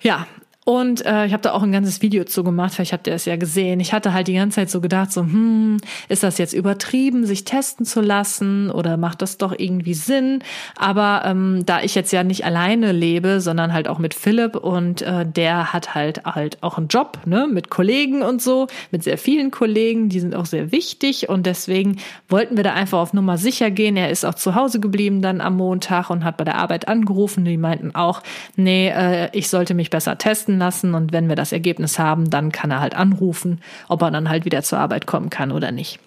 Ja, 0.00 0.26
und 0.68 1.06
äh, 1.06 1.26
ich 1.26 1.32
habe 1.32 1.42
da 1.42 1.52
auch 1.52 1.62
ein 1.62 1.70
ganzes 1.70 2.02
Video 2.02 2.24
zu 2.24 2.42
gemacht, 2.42 2.74
vielleicht 2.74 2.92
habt 2.92 3.06
ihr 3.06 3.14
es 3.14 3.24
ja 3.24 3.36
gesehen. 3.36 3.78
Ich 3.78 3.92
hatte 3.92 4.12
halt 4.12 4.26
die 4.26 4.34
ganze 4.34 4.56
Zeit 4.56 4.68
so 4.68 4.80
gedacht, 4.80 5.12
so, 5.12 5.20
hm, 5.20 5.76
ist 6.08 6.24
das 6.24 6.38
jetzt 6.38 6.54
übertrieben, 6.54 7.24
sich 7.24 7.44
testen 7.44 7.86
zu 7.86 8.00
lassen 8.00 8.72
oder 8.72 8.96
macht 8.96 9.22
das 9.22 9.38
doch 9.38 9.54
irgendwie 9.56 9.94
Sinn? 9.94 10.42
Aber 10.76 11.22
ähm, 11.24 11.62
da 11.64 11.82
ich 11.82 11.94
jetzt 11.94 12.12
ja 12.12 12.24
nicht 12.24 12.44
alleine 12.44 12.90
lebe, 12.90 13.40
sondern 13.40 13.72
halt 13.72 13.86
auch 13.86 14.00
mit 14.00 14.12
Philipp 14.12 14.56
und 14.56 15.02
äh, 15.02 15.24
der 15.24 15.72
hat 15.72 15.94
halt 15.94 16.24
halt 16.24 16.60
auch 16.64 16.78
einen 16.78 16.88
Job, 16.88 17.20
ne, 17.26 17.46
mit 17.46 17.70
Kollegen 17.70 18.22
und 18.22 18.42
so, 18.42 18.66
mit 18.90 19.04
sehr 19.04 19.18
vielen 19.18 19.52
Kollegen, 19.52 20.08
die 20.08 20.18
sind 20.18 20.34
auch 20.34 20.46
sehr 20.46 20.72
wichtig 20.72 21.28
und 21.28 21.46
deswegen 21.46 21.98
wollten 22.28 22.56
wir 22.56 22.64
da 22.64 22.72
einfach 22.72 22.98
auf 22.98 23.12
Nummer 23.12 23.38
sicher 23.38 23.70
gehen. 23.70 23.96
Er 23.96 24.10
ist 24.10 24.24
auch 24.24 24.34
zu 24.34 24.56
Hause 24.56 24.80
geblieben 24.80 25.22
dann 25.22 25.40
am 25.40 25.58
Montag 25.58 26.10
und 26.10 26.24
hat 26.24 26.38
bei 26.38 26.44
der 26.44 26.56
Arbeit 26.56 26.88
angerufen. 26.88 27.44
Die 27.44 27.56
meinten 27.56 27.94
auch, 27.94 28.20
nee, 28.56 28.88
äh, 28.88 29.28
ich 29.30 29.48
sollte 29.48 29.74
mich 29.74 29.90
besser 29.90 30.18
testen 30.18 30.55
lassen 30.58 30.94
und 30.94 31.12
wenn 31.12 31.28
wir 31.28 31.36
das 31.36 31.52
Ergebnis 31.52 31.98
haben, 31.98 32.30
dann 32.30 32.52
kann 32.52 32.70
er 32.70 32.80
halt 32.80 32.94
anrufen, 32.94 33.60
ob 33.88 34.02
er 34.02 34.10
dann 34.10 34.28
halt 34.28 34.44
wieder 34.44 34.62
zur 34.62 34.78
Arbeit 34.78 35.06
kommen 35.06 35.30
kann 35.30 35.52
oder 35.52 35.72
nicht. 35.72 35.98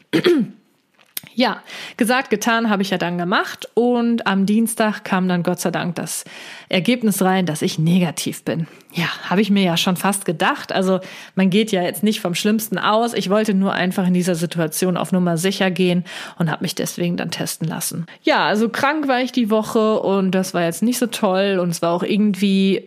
Ja, 1.33 1.61
gesagt, 1.97 2.29
getan 2.29 2.69
habe 2.69 2.81
ich 2.81 2.89
ja 2.89 2.97
dann 2.97 3.17
gemacht 3.17 3.69
und 3.73 4.27
am 4.27 4.45
Dienstag 4.45 5.03
kam 5.03 5.27
dann 5.27 5.43
Gott 5.43 5.59
sei 5.59 5.71
Dank 5.71 5.95
das 5.95 6.25
Ergebnis 6.69 7.21
rein, 7.21 7.45
dass 7.45 7.61
ich 7.61 7.79
negativ 7.79 8.43
bin. 8.43 8.67
Ja, 8.93 9.05
habe 9.29 9.41
ich 9.41 9.51
mir 9.51 9.63
ja 9.63 9.77
schon 9.77 9.95
fast 9.95 10.25
gedacht. 10.25 10.71
Also 10.71 10.99
man 11.35 11.49
geht 11.49 11.71
ja 11.71 11.83
jetzt 11.83 12.03
nicht 12.03 12.21
vom 12.21 12.35
Schlimmsten 12.35 12.77
aus. 12.77 13.13
Ich 13.13 13.29
wollte 13.29 13.53
nur 13.53 13.73
einfach 13.73 14.07
in 14.07 14.13
dieser 14.13 14.35
Situation 14.35 14.97
auf 14.97 15.11
Nummer 15.11 15.37
sicher 15.37 15.69
gehen 15.71 16.03
und 16.37 16.49
habe 16.49 16.63
mich 16.63 16.75
deswegen 16.75 17.15
dann 17.15 17.31
testen 17.31 17.67
lassen. 17.67 18.05
Ja, 18.23 18.45
also 18.47 18.69
krank 18.69 19.07
war 19.07 19.21
ich 19.21 19.31
die 19.31 19.49
Woche 19.49 19.99
und 19.99 20.31
das 20.31 20.53
war 20.53 20.63
jetzt 20.63 20.81
nicht 20.81 20.97
so 20.97 21.07
toll 21.07 21.59
und 21.61 21.69
es 21.69 21.81
war 21.81 21.91
auch 21.93 22.03
irgendwie, 22.03 22.83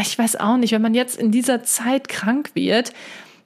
ich 0.00 0.18
weiß 0.18 0.36
auch 0.36 0.56
nicht, 0.58 0.72
wenn 0.72 0.82
man 0.82 0.94
jetzt 0.94 1.16
in 1.16 1.30
dieser 1.30 1.62
Zeit 1.62 2.08
krank 2.08 2.50
wird, 2.54 2.92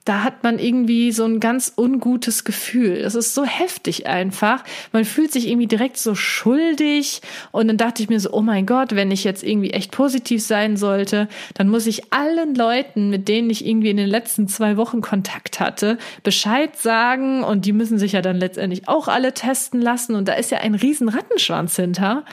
da 0.04 0.24
hat 0.24 0.42
man 0.42 0.58
irgendwie 0.58 1.12
so 1.12 1.24
ein 1.24 1.38
ganz 1.38 1.74
ungutes 1.76 2.44
Gefühl. 2.44 2.96
Es 2.96 3.14
ist 3.14 3.34
so 3.34 3.44
heftig 3.44 4.06
einfach. 4.06 4.64
Man 4.92 5.04
fühlt 5.04 5.30
sich 5.32 5.46
irgendwie 5.46 5.66
direkt 5.66 5.98
so 5.98 6.14
schuldig. 6.14 7.20
Und 7.52 7.68
dann 7.68 7.76
dachte 7.76 8.02
ich 8.02 8.08
mir 8.08 8.18
so, 8.18 8.30
oh 8.32 8.40
mein 8.40 8.64
Gott, 8.64 8.94
wenn 8.94 9.10
ich 9.10 9.22
jetzt 9.24 9.42
irgendwie 9.42 9.70
echt 9.70 9.90
positiv 9.90 10.42
sein 10.42 10.78
sollte, 10.78 11.28
dann 11.54 11.68
muss 11.68 11.86
ich 11.86 12.10
allen 12.10 12.54
Leuten, 12.54 13.10
mit 13.10 13.28
denen 13.28 13.50
ich 13.50 13.66
irgendwie 13.66 13.90
in 13.90 13.98
den 13.98 14.08
letzten 14.08 14.48
zwei 14.48 14.78
Wochen 14.78 15.02
Kontakt 15.02 15.60
hatte, 15.60 15.98
Bescheid 16.22 16.74
sagen. 16.76 17.44
Und 17.44 17.66
die 17.66 17.74
müssen 17.74 17.98
sich 17.98 18.12
ja 18.12 18.22
dann 18.22 18.36
letztendlich 18.36 18.88
auch 18.88 19.08
alle 19.08 19.34
testen 19.34 19.82
lassen. 19.82 20.14
Und 20.14 20.26
da 20.26 20.32
ist 20.32 20.50
ja 20.50 20.58
ein 20.58 20.74
riesen 20.74 21.10
Rattenschwanz 21.10 21.76
hinter. 21.76 22.24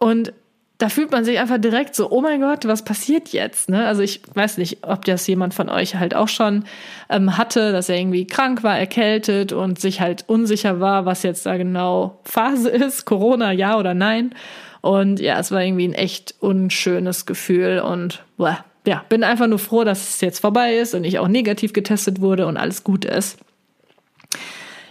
Und 0.00 0.32
da 0.80 0.88
fühlt 0.88 1.12
man 1.12 1.26
sich 1.26 1.38
einfach 1.38 1.58
direkt 1.58 1.94
so, 1.94 2.10
oh 2.10 2.22
mein 2.22 2.40
Gott, 2.40 2.66
was 2.66 2.82
passiert 2.82 3.28
jetzt? 3.28 3.68
Ne? 3.68 3.86
Also 3.86 4.00
ich 4.00 4.22
weiß 4.32 4.56
nicht, 4.56 4.78
ob 4.80 5.04
das 5.04 5.26
jemand 5.26 5.52
von 5.52 5.68
euch 5.68 5.96
halt 5.96 6.14
auch 6.14 6.28
schon 6.28 6.64
ähm, 7.10 7.36
hatte, 7.36 7.72
dass 7.72 7.90
er 7.90 7.98
irgendwie 7.98 8.26
krank 8.26 8.62
war, 8.62 8.78
erkältet 8.78 9.52
und 9.52 9.78
sich 9.78 10.00
halt 10.00 10.24
unsicher 10.26 10.80
war, 10.80 11.04
was 11.04 11.22
jetzt 11.22 11.44
da 11.44 11.58
genau 11.58 12.18
Phase 12.24 12.70
ist, 12.70 13.04
Corona, 13.04 13.52
ja 13.52 13.78
oder 13.78 13.92
nein. 13.92 14.34
Und 14.80 15.20
ja, 15.20 15.38
es 15.38 15.52
war 15.52 15.62
irgendwie 15.62 15.86
ein 15.86 15.92
echt 15.92 16.34
unschönes 16.40 17.26
Gefühl 17.26 17.80
und 17.80 18.24
boah, 18.38 18.64
ja, 18.86 19.04
bin 19.10 19.22
einfach 19.22 19.48
nur 19.48 19.58
froh, 19.58 19.84
dass 19.84 20.08
es 20.08 20.20
jetzt 20.22 20.40
vorbei 20.40 20.76
ist 20.76 20.94
und 20.94 21.04
ich 21.04 21.18
auch 21.18 21.28
negativ 21.28 21.74
getestet 21.74 22.22
wurde 22.22 22.46
und 22.46 22.56
alles 22.56 22.84
gut 22.84 23.04
ist. 23.04 23.38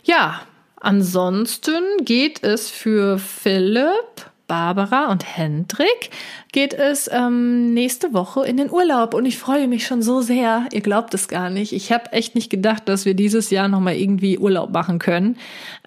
Ja, 0.03 0.41
ansonsten 0.79 1.81
geht 2.05 2.43
es 2.43 2.69
für 2.69 3.17
Philipp 3.17 4.28
Barbara 4.49 5.09
und 5.11 5.37
Hendrik 5.37 6.09
geht 6.51 6.73
es 6.73 7.09
ähm, 7.11 7.73
nächste 7.73 8.13
Woche 8.13 8.45
in 8.45 8.57
den 8.57 8.71
Urlaub 8.71 9.13
und 9.13 9.25
ich 9.25 9.37
freue 9.37 9.67
mich 9.67 9.85
schon 9.85 10.01
so 10.01 10.21
sehr. 10.21 10.65
Ihr 10.71 10.81
glaubt 10.81 11.13
es 11.13 11.27
gar 11.27 11.49
nicht. 11.49 11.73
Ich 11.73 11.91
habe 11.91 12.11
echt 12.11 12.33
nicht 12.33 12.49
gedacht, 12.49 12.89
dass 12.89 13.05
wir 13.05 13.13
dieses 13.13 13.51
Jahr 13.51 13.67
noch 13.67 13.79
mal 13.79 13.95
irgendwie 13.95 14.39
Urlaub 14.39 14.71
machen 14.71 14.97
können, 14.97 15.37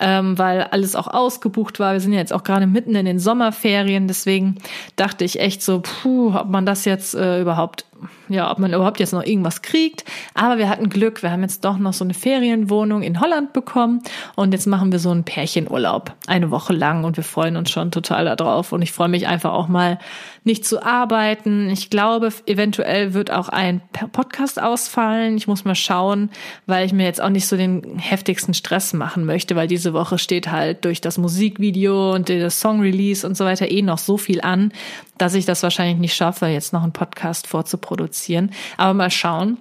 ähm, 0.00 0.38
weil 0.38 0.62
alles 0.62 0.94
auch 0.94 1.08
ausgebucht 1.08 1.80
war. 1.80 1.94
Wir 1.94 2.00
sind 2.00 2.12
ja 2.12 2.20
jetzt 2.20 2.32
auch 2.32 2.44
gerade 2.44 2.66
mitten 2.66 2.94
in 2.94 3.06
den 3.06 3.18
Sommerferien, 3.18 4.06
deswegen 4.06 4.56
dachte 4.96 5.24
ich 5.24 5.40
echt 5.40 5.62
so, 5.62 5.80
puh, 5.80 6.34
ob 6.34 6.48
man 6.48 6.64
das 6.64 6.84
jetzt 6.84 7.14
äh, 7.14 7.40
überhaupt 7.40 7.84
ja, 8.28 8.50
ob 8.50 8.58
man 8.58 8.72
überhaupt 8.72 9.00
jetzt 9.00 9.12
noch 9.12 9.24
irgendwas 9.24 9.62
kriegt. 9.62 10.04
Aber 10.34 10.58
wir 10.58 10.68
hatten 10.68 10.88
Glück. 10.88 11.22
Wir 11.22 11.30
haben 11.30 11.42
jetzt 11.42 11.64
doch 11.64 11.78
noch 11.78 11.92
so 11.92 12.04
eine 12.04 12.14
Ferienwohnung 12.14 13.02
in 13.02 13.20
Holland 13.20 13.52
bekommen. 13.52 14.02
Und 14.34 14.52
jetzt 14.52 14.66
machen 14.66 14.90
wir 14.90 14.98
so 14.98 15.10
einen 15.10 15.24
Pärchenurlaub. 15.24 16.14
Eine 16.26 16.50
Woche 16.50 16.72
lang. 16.72 17.04
Und 17.04 17.16
wir 17.16 17.24
freuen 17.24 17.56
uns 17.56 17.70
schon 17.70 17.90
total 17.90 18.24
darauf. 18.34 18.72
Und 18.72 18.82
ich 18.82 18.92
freue 18.92 19.08
mich 19.08 19.26
einfach 19.26 19.52
auch 19.52 19.68
mal 19.68 19.98
nicht 20.44 20.51
zu 20.60 20.82
arbeiten. 20.82 21.70
Ich 21.70 21.88
glaube, 21.88 22.30
eventuell 22.46 23.14
wird 23.14 23.30
auch 23.30 23.48
ein 23.48 23.80
Podcast 24.12 24.60
ausfallen. 24.60 25.36
Ich 25.36 25.46
muss 25.46 25.64
mal 25.64 25.74
schauen, 25.74 26.30
weil 26.66 26.84
ich 26.84 26.92
mir 26.92 27.04
jetzt 27.04 27.20
auch 27.22 27.30
nicht 27.30 27.46
so 27.46 27.56
den 27.56 27.98
heftigsten 27.98 28.54
Stress 28.54 28.92
machen 28.92 29.24
möchte, 29.24 29.56
weil 29.56 29.68
diese 29.68 29.94
Woche 29.94 30.18
steht 30.18 30.50
halt 30.50 30.84
durch 30.84 31.00
das 31.00 31.16
Musikvideo 31.16 32.14
und 32.14 32.28
das 32.28 32.60
Song 32.60 32.80
Release 32.80 33.26
und 33.26 33.36
so 33.36 33.44
weiter 33.44 33.70
eh 33.70 33.82
noch 33.82 33.98
so 33.98 34.16
viel 34.18 34.40
an, 34.40 34.72
dass 35.22 35.34
ich 35.34 35.46
das 35.46 35.62
wahrscheinlich 35.62 35.98
nicht 35.98 36.14
schaffe, 36.14 36.46
jetzt 36.46 36.72
noch 36.72 36.82
einen 36.82 36.90
Podcast 36.90 37.46
vorzuproduzieren. 37.46 38.50
Aber 38.76 38.92
mal 38.92 39.10
schauen. 39.10 39.58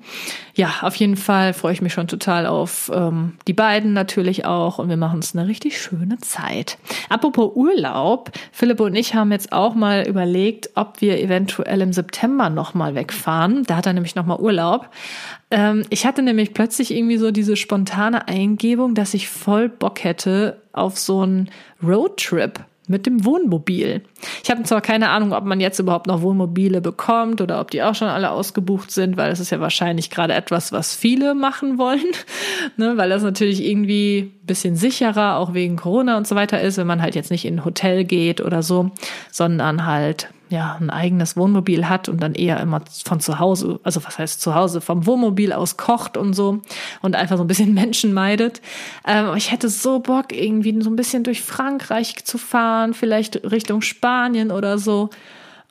Ja, 0.56 0.74
auf 0.82 0.96
jeden 0.96 1.16
Fall 1.16 1.54
freue 1.54 1.74
ich 1.74 1.84
mich 1.84 1.94
schon 1.94 2.08
total 2.08 2.48
auf 2.48 2.92
ähm, 2.94 3.38
die 3.48 3.54
beiden 3.54 3.94
natürlich 3.94 4.46
auch 4.46 4.80
und 4.80 4.90
wir 4.90 4.98
machen 4.98 5.18
uns 5.18 5.36
eine 5.36 5.48
richtig 5.48 5.80
schöne 5.80 6.18
Zeit. 6.18 6.80
Apropos 7.10 7.52
Urlaub, 7.56 8.32
Philipp 8.52 8.80
und 8.80 8.96
ich 8.96 9.14
haben 9.14 9.32
jetzt 9.32 9.54
auch 9.54 9.76
mal 9.76 10.08
überlegt, 10.08 10.72
ob 10.74 11.00
wir 11.00 11.20
eventuell 11.20 11.82
im 11.82 11.94
September 11.94 12.50
nochmal 12.50 12.96
wegfahren. 12.96 13.64
Da 13.64 13.78
hat 13.78 13.86
er 13.86 13.94
nämlich 13.94 14.16
nochmal 14.16 14.40
Urlaub. 14.40 14.90
Ähm, 15.52 15.84
ich 15.92 16.08
hatte 16.08 16.24
nämlich 16.24 16.56
plötzlich 16.56 16.92
irgendwie 16.92 17.18
so 17.18 17.30
diese 17.30 17.56
spontane 17.56 18.28
Eingebung, 18.28 18.96
dass 18.96 19.14
ich 19.14 19.30
voll 19.30 19.70
Bock 19.70 20.04
hätte 20.04 20.60
auf 20.74 20.98
so 20.98 21.22
einen 21.22 21.52
Roadtrip 21.84 22.62
mit 22.88 23.06
dem 23.06 23.26
Wohnmobil. 23.26 24.04
Ich 24.44 24.50
habe 24.50 24.64
zwar 24.64 24.82
keine 24.82 25.10
Ahnung, 25.10 25.34
ob 25.34 25.46
man 25.46 25.60
jetzt 25.60 25.80
überhaupt 25.80 26.08
noch 26.08 26.22
Wohnmobile 26.22 26.82
bekommt 26.82 27.42
oder 27.42 27.62
ob 27.62 27.72
die 27.72 27.84
auch 27.84 27.96
schon 27.96 28.08
alle 28.08 28.32
ausgebucht 28.32 28.92
sind, 28.92 29.18
weil 29.18 29.30
das 29.30 29.40
ist 29.40 29.52
ja 29.52 29.60
wahrscheinlich 29.60 30.10
gerade 30.10 30.34
etwas, 30.34 30.72
was 30.72 30.96
viele 30.96 31.36
machen 31.36 31.78
wollen, 31.78 32.12
ne, 32.78 32.98
weil 32.98 33.10
das 33.10 33.24
natürlich 33.24 33.64
irgendwie 33.64 34.34
ein 34.44 34.46
bisschen 34.46 34.76
sicherer, 34.76 35.38
auch 35.38 35.54
wegen 35.54 35.78
Corona 35.78 36.18
und 36.18 36.28
so 36.28 36.36
weiter 36.36 36.62
ist, 36.62 36.78
wenn 36.78 36.88
man 36.88 37.02
halt 37.02 37.16
jetzt 37.16 37.32
nicht 37.32 37.46
in 37.46 37.56
ein 37.56 37.66
Hotel 37.66 38.04
geht 38.04 38.42
oder 38.42 38.64
so, 38.64 38.92
sondern 39.32 39.86
halt 39.86 40.30
ja, 40.52 40.78
ein 40.80 40.90
eigenes 40.90 41.38
Wohnmobil 41.38 41.88
hat 41.88 42.10
und 42.10 42.22
dann 42.22 42.36
eher 42.36 42.60
immer 42.60 42.82
von 43.06 43.22
zu 43.22 43.40
Hause, 43.40 43.80
also 43.84 44.04
was 44.04 44.20
heißt 44.20 44.42
zu 44.42 44.54
Hause, 44.54 44.82
vom 44.82 45.06
Wohnmobil 45.06 45.54
aus 45.54 45.78
kocht 45.78 46.18
und 46.18 46.34
so 46.34 46.62
und 47.02 47.16
einfach 47.16 47.38
so 47.38 47.44
ein 47.44 47.48
bisschen 47.48 47.74
Menschen 47.74 48.14
meidet. 48.14 48.62
Ähm, 49.08 49.34
ich 49.36 49.52
hätte 49.52 49.70
so 49.70 50.00
Bock, 50.00 50.34
irgendwie 50.34 50.80
so 50.82 50.90
ein 50.90 50.98
bisschen 50.98 51.24
durch 51.24 51.42
Frankreich 51.42 52.24
zu 52.26 52.38
fahren, 52.38 52.94
vielleicht 52.94 53.50
Richtung 53.50 53.82
Spanien 53.82 54.52
oder 54.52 54.78
so. 54.78 55.10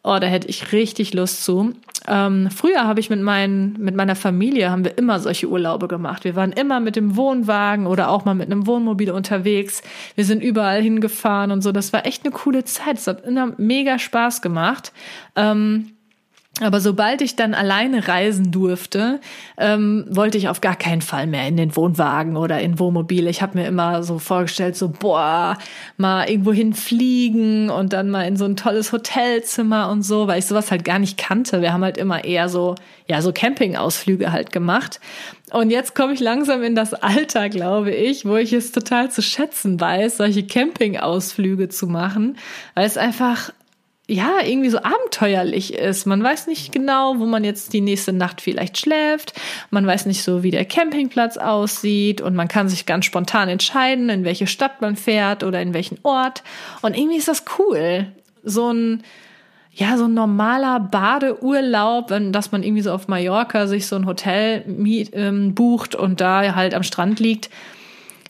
Oh, 0.03 0.17
da 0.19 0.27
hätte 0.27 0.49
ich 0.49 0.73
richtig 0.73 1.13
Lust 1.13 1.45
zu. 1.45 1.75
Ähm, 2.11 2.49
früher 2.51 2.89
habe 2.89 2.99
ich 2.99 3.09
mit, 3.09 3.21
meinen, 3.21 3.77
mit 3.79 3.95
meiner 3.95 4.17
Familie 4.17 4.71
haben 4.71 4.85
wir 4.85 4.99
immer 4.99 5.21
solche 5.21 5.49
Urlaube 5.49 5.87
gemacht. 5.87 6.25
Wir 6.25 6.35
waren 6.35 6.51
immer 6.51 6.81
mit 6.81 6.97
dem 6.97 7.15
Wohnwagen 7.15 7.87
oder 7.87 8.11
auch 8.11 8.25
mal 8.25 8.35
mit 8.35 8.51
einem 8.51 8.67
Wohnmobil 8.67 9.13
unterwegs. 9.13 9.81
Wir 10.17 10.25
sind 10.25 10.43
überall 10.43 10.83
hingefahren 10.83 11.53
und 11.53 11.63
so. 11.63 11.71
Das 11.71 11.93
war 11.93 12.05
echt 12.07 12.25
eine 12.25 12.33
coole 12.33 12.65
Zeit. 12.65 12.99
Es 12.99 13.07
hat 13.07 13.25
immer 13.25 13.53
mega 13.59 14.01
Spaß 14.01 14.43
gemacht. 14.43 14.93
Ähm, 15.37 15.93
aber 16.61 16.81
sobald 16.81 17.23
ich 17.23 17.37
dann 17.37 17.55
alleine 17.55 18.07
reisen 18.07 18.51
durfte, 18.51 19.21
ähm, 19.57 20.05
wollte 20.09 20.39
ich 20.39 20.49
auf 20.49 20.61
gar 20.61 20.77
keinen 20.77 21.01
Fall 21.03 21.27
mehr 21.27 21.49
in 21.49 21.57
den 21.57 21.75
Wohnwagen 21.75 22.37
oder 22.37 22.61
in 22.61 22.79
Wohnmobil. 22.79 23.27
Ich 23.29 23.43
habe 23.43 23.59
mir 23.59 23.67
immer 23.67 24.03
so 24.03 24.19
vorgestellt, 24.19 24.77
so 24.77 24.89
boah, 24.89 25.57
mal 25.97 26.29
irgendwo 26.29 26.53
hinfliegen 26.53 27.71
und 27.71 27.93
dann 27.93 28.11
mal 28.11 28.27
in 28.27 28.37
so 28.37 28.45
ein 28.45 28.57
tolles 28.57 28.93
Hotelzimmer 28.93 29.91
und 29.91 30.03
so, 30.03 30.27
weil 30.27 30.39
ich 30.39 30.47
sowas 30.47 30.71
halt 30.71 30.85
gar 30.85 30.99
nicht 30.99 31.19
kannte. 31.19 31.63
Wir 31.63 31.73
haben 31.73 31.85
halt 31.85 31.99
immer 31.99 32.25
eher 32.25 32.49
so, 32.49 32.75
ja, 33.07 33.23
so 33.23 33.33
Campingausflüge 33.33 34.33
halt 34.33 34.53
gemacht. 34.53 35.01
Und 35.53 35.71
jetzt 35.71 35.95
komme 35.95 36.13
ich 36.13 36.21
langsam 36.21 36.63
in 36.63 36.75
das 36.75 36.95
Alter, 36.95 37.49
glaube 37.49 37.91
ich, 37.91 38.25
wo 38.25 38.37
ich 38.37 38.53
es 38.53 38.71
total 38.71 39.11
zu 39.11 39.21
schätzen 39.21 39.81
weiß, 39.81 40.19
solche 40.19 40.47
Campingausflüge 40.47 41.69
zu 41.69 41.87
machen, 41.87 42.39
weil 42.75 42.87
es 42.87 42.97
einfach 42.97 43.51
ja, 44.11 44.41
irgendwie 44.45 44.71
so 44.71 44.79
abenteuerlich 44.79 45.75
ist. 45.75 46.05
Man 46.05 46.21
weiß 46.21 46.49
nicht 46.49 46.73
genau, 46.73 47.19
wo 47.19 47.27
man 47.27 47.45
jetzt 47.45 47.73
die 47.73 47.81
nächste 47.81 48.13
Nacht 48.13 48.41
vielleicht 48.41 48.77
schläft. 48.77 49.35
Man 49.71 49.87
weiß 49.87 50.07
nicht 50.07 50.25
so, 50.25 50.43
wie 50.43 50.51
der 50.51 50.65
Campingplatz 50.65 51.37
aussieht 51.37 52.21
und 52.21 52.35
man 52.35 52.49
kann 52.49 52.69
sich 52.69 52.87
ganz 52.87 53.05
spontan 53.05 53.49
entscheiden, 53.49 54.09
in 54.09 54.25
welche 54.25 54.49
Stadt 54.49 54.81
man 54.81 54.97
fährt 54.97 55.45
oder 55.45 55.63
in 55.63 55.75
welchen 55.75 55.99
Ort. 56.03 56.43
Und 56.83 56.97
irgendwie 56.99 57.19
ist 57.19 57.29
das 57.29 57.45
cool. 57.59 58.09
So 58.43 58.73
ein, 58.73 59.05
ja, 59.73 59.97
so 59.97 60.07
ein 60.07 60.15
normaler 60.15 60.81
Badeurlaub, 60.81 62.13
dass 62.33 62.51
man 62.51 62.65
irgendwie 62.65 62.83
so 62.83 62.93
auf 62.93 63.07
Mallorca 63.07 63.69
sich 63.69 63.87
so 63.87 63.95
ein 63.95 64.07
Hotel 64.07 64.65
miet, 64.67 65.11
ähm, 65.13 65.55
bucht 65.55 65.95
und 65.95 66.21
da 66.21 66.57
halt 66.57 66.75
am 66.75 66.83
Strand 66.83 67.21
liegt 67.21 67.49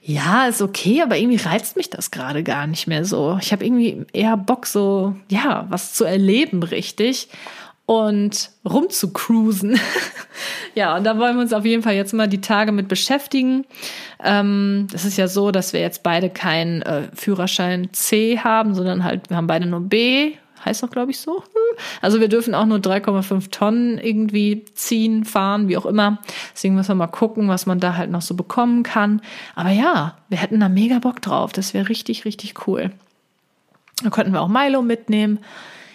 ja, 0.03 0.47
ist 0.47 0.63
okay, 0.63 1.03
aber 1.03 1.19
irgendwie 1.19 1.43
reizt 1.43 1.77
mich 1.77 1.91
das 1.91 2.11
gerade 2.11 2.43
gar 2.43 2.67
nicht 2.67 2.87
mehr 2.87 3.05
so. 3.05 3.39
Ich 3.41 3.53
habe 3.53 3.65
irgendwie 3.65 4.07
eher 4.13 4.37
Bock, 4.37 4.67
so, 4.67 5.15
ja, 5.29 5.67
was 5.69 5.93
zu 5.93 6.05
erleben, 6.05 6.63
richtig. 6.63 7.29
Und 7.85 8.51
rumzucruisen. 8.65 9.79
ja, 10.75 10.97
und 10.97 11.05
da 11.05 11.19
wollen 11.19 11.37
wir 11.37 11.43
uns 11.43 11.53
auf 11.53 11.65
jeden 11.65 11.83
Fall 11.83 11.95
jetzt 11.95 12.15
mal 12.15 12.29
die 12.29 12.41
Tage 12.41 12.73
mit 12.73 12.89
beschäftigen. 12.89 13.67
Ähm, 14.23 14.87
ist 14.93 15.19
ja 15.19 15.29
so, 15.29 15.51
dass 15.51 15.73
wir 15.73 15.81
jetzt 15.81 16.03
beide 16.03 16.31
keinen 16.31 16.83
äh, 16.83 17.09
Führerschein 17.15 17.89
C 17.93 18.39
haben, 18.39 18.75
sondern 18.75 19.05
halt, 19.05 19.29
wir 19.29 19.37
haben 19.37 19.49
beide 19.49 19.67
nur 19.67 19.81
B 19.81 20.35
heißt 20.65 20.83
doch, 20.83 20.91
glaube 20.91 21.11
ich, 21.11 21.21
so. 21.21 21.43
Also 22.01 22.21
wir 22.21 22.29
dürfen 22.29 22.55
auch 22.55 22.67
nur 22.67 22.79
3,5 22.79 23.51
Tonnen 23.51 23.99
irgendwie 23.99 24.65
ziehen, 24.75 25.25
fahren, 25.25 25.69
wie 25.69 25.77
auch 25.77 25.87
immer. 25.87 26.19
Deswegen 26.53 26.75
müssen 26.75 26.91
wir 26.91 26.95
mal 26.97 27.07
gucken, 27.07 27.49
was 27.49 27.67
man 27.67 27.81
da 27.81 27.97
halt 27.97 28.11
noch 28.11 28.23
so 28.23 28.35
bekommen 28.35 28.83
kann. 28.83 29.23
Aber 29.55 29.71
ja, 29.71 30.17
wir 30.29 30.39
hätten 30.39 30.61
da 30.61 30.69
mega 30.69 30.99
Bock 30.99 31.23
drauf. 31.23 31.53
Das 31.53 31.75
wäre 31.75 31.89
richtig, 31.89 32.25
richtig 32.25 32.67
cool. 32.67 32.91
Da 34.03 34.11
könnten 34.11 34.33
wir 34.33 34.41
auch 34.41 34.49
Milo 34.49 34.83
mitnehmen. 34.83 35.39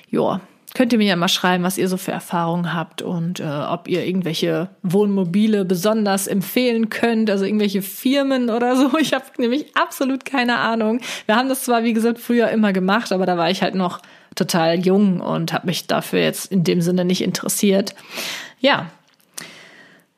Joa, 0.09 0.41
könnt 0.75 0.91
ihr 0.93 0.99
mir 0.99 1.07
ja 1.07 1.15
mal 1.15 1.27
schreiben, 1.29 1.63
was 1.63 1.77
ihr 1.77 1.87
so 1.87 1.97
für 1.97 2.11
Erfahrungen 2.11 2.73
habt 2.73 3.01
und 3.01 3.39
äh, 3.39 3.45
ob 3.45 3.87
ihr 3.87 4.05
irgendwelche 4.05 4.69
Wohnmobile 4.83 5.65
besonders 5.65 6.27
empfehlen 6.27 6.89
könnt, 6.89 7.31
also 7.31 7.45
irgendwelche 7.45 7.81
Firmen 7.81 8.49
oder 8.49 8.75
so. 8.75 8.97
Ich 8.99 9.13
habe 9.13 9.25
nämlich 9.37 9.75
absolut 9.75 10.25
keine 10.25 10.57
Ahnung. 10.57 10.99
Wir 11.25 11.35
haben 11.35 11.49
das 11.49 11.63
zwar, 11.63 11.83
wie 11.83 11.93
gesagt, 11.93 12.19
früher 12.19 12.49
immer 12.49 12.73
gemacht, 12.73 13.11
aber 13.11 13.25
da 13.25 13.37
war 13.37 13.49
ich 13.49 13.63
halt 13.63 13.73
noch 13.73 14.01
total 14.35 14.79
jung 14.85 15.21
und 15.21 15.53
habe 15.53 15.67
mich 15.67 15.87
dafür 15.87 16.19
jetzt 16.19 16.51
in 16.51 16.63
dem 16.63 16.81
Sinne 16.81 17.05
nicht 17.05 17.21
interessiert. 17.21 17.95
Ja. 18.59 18.91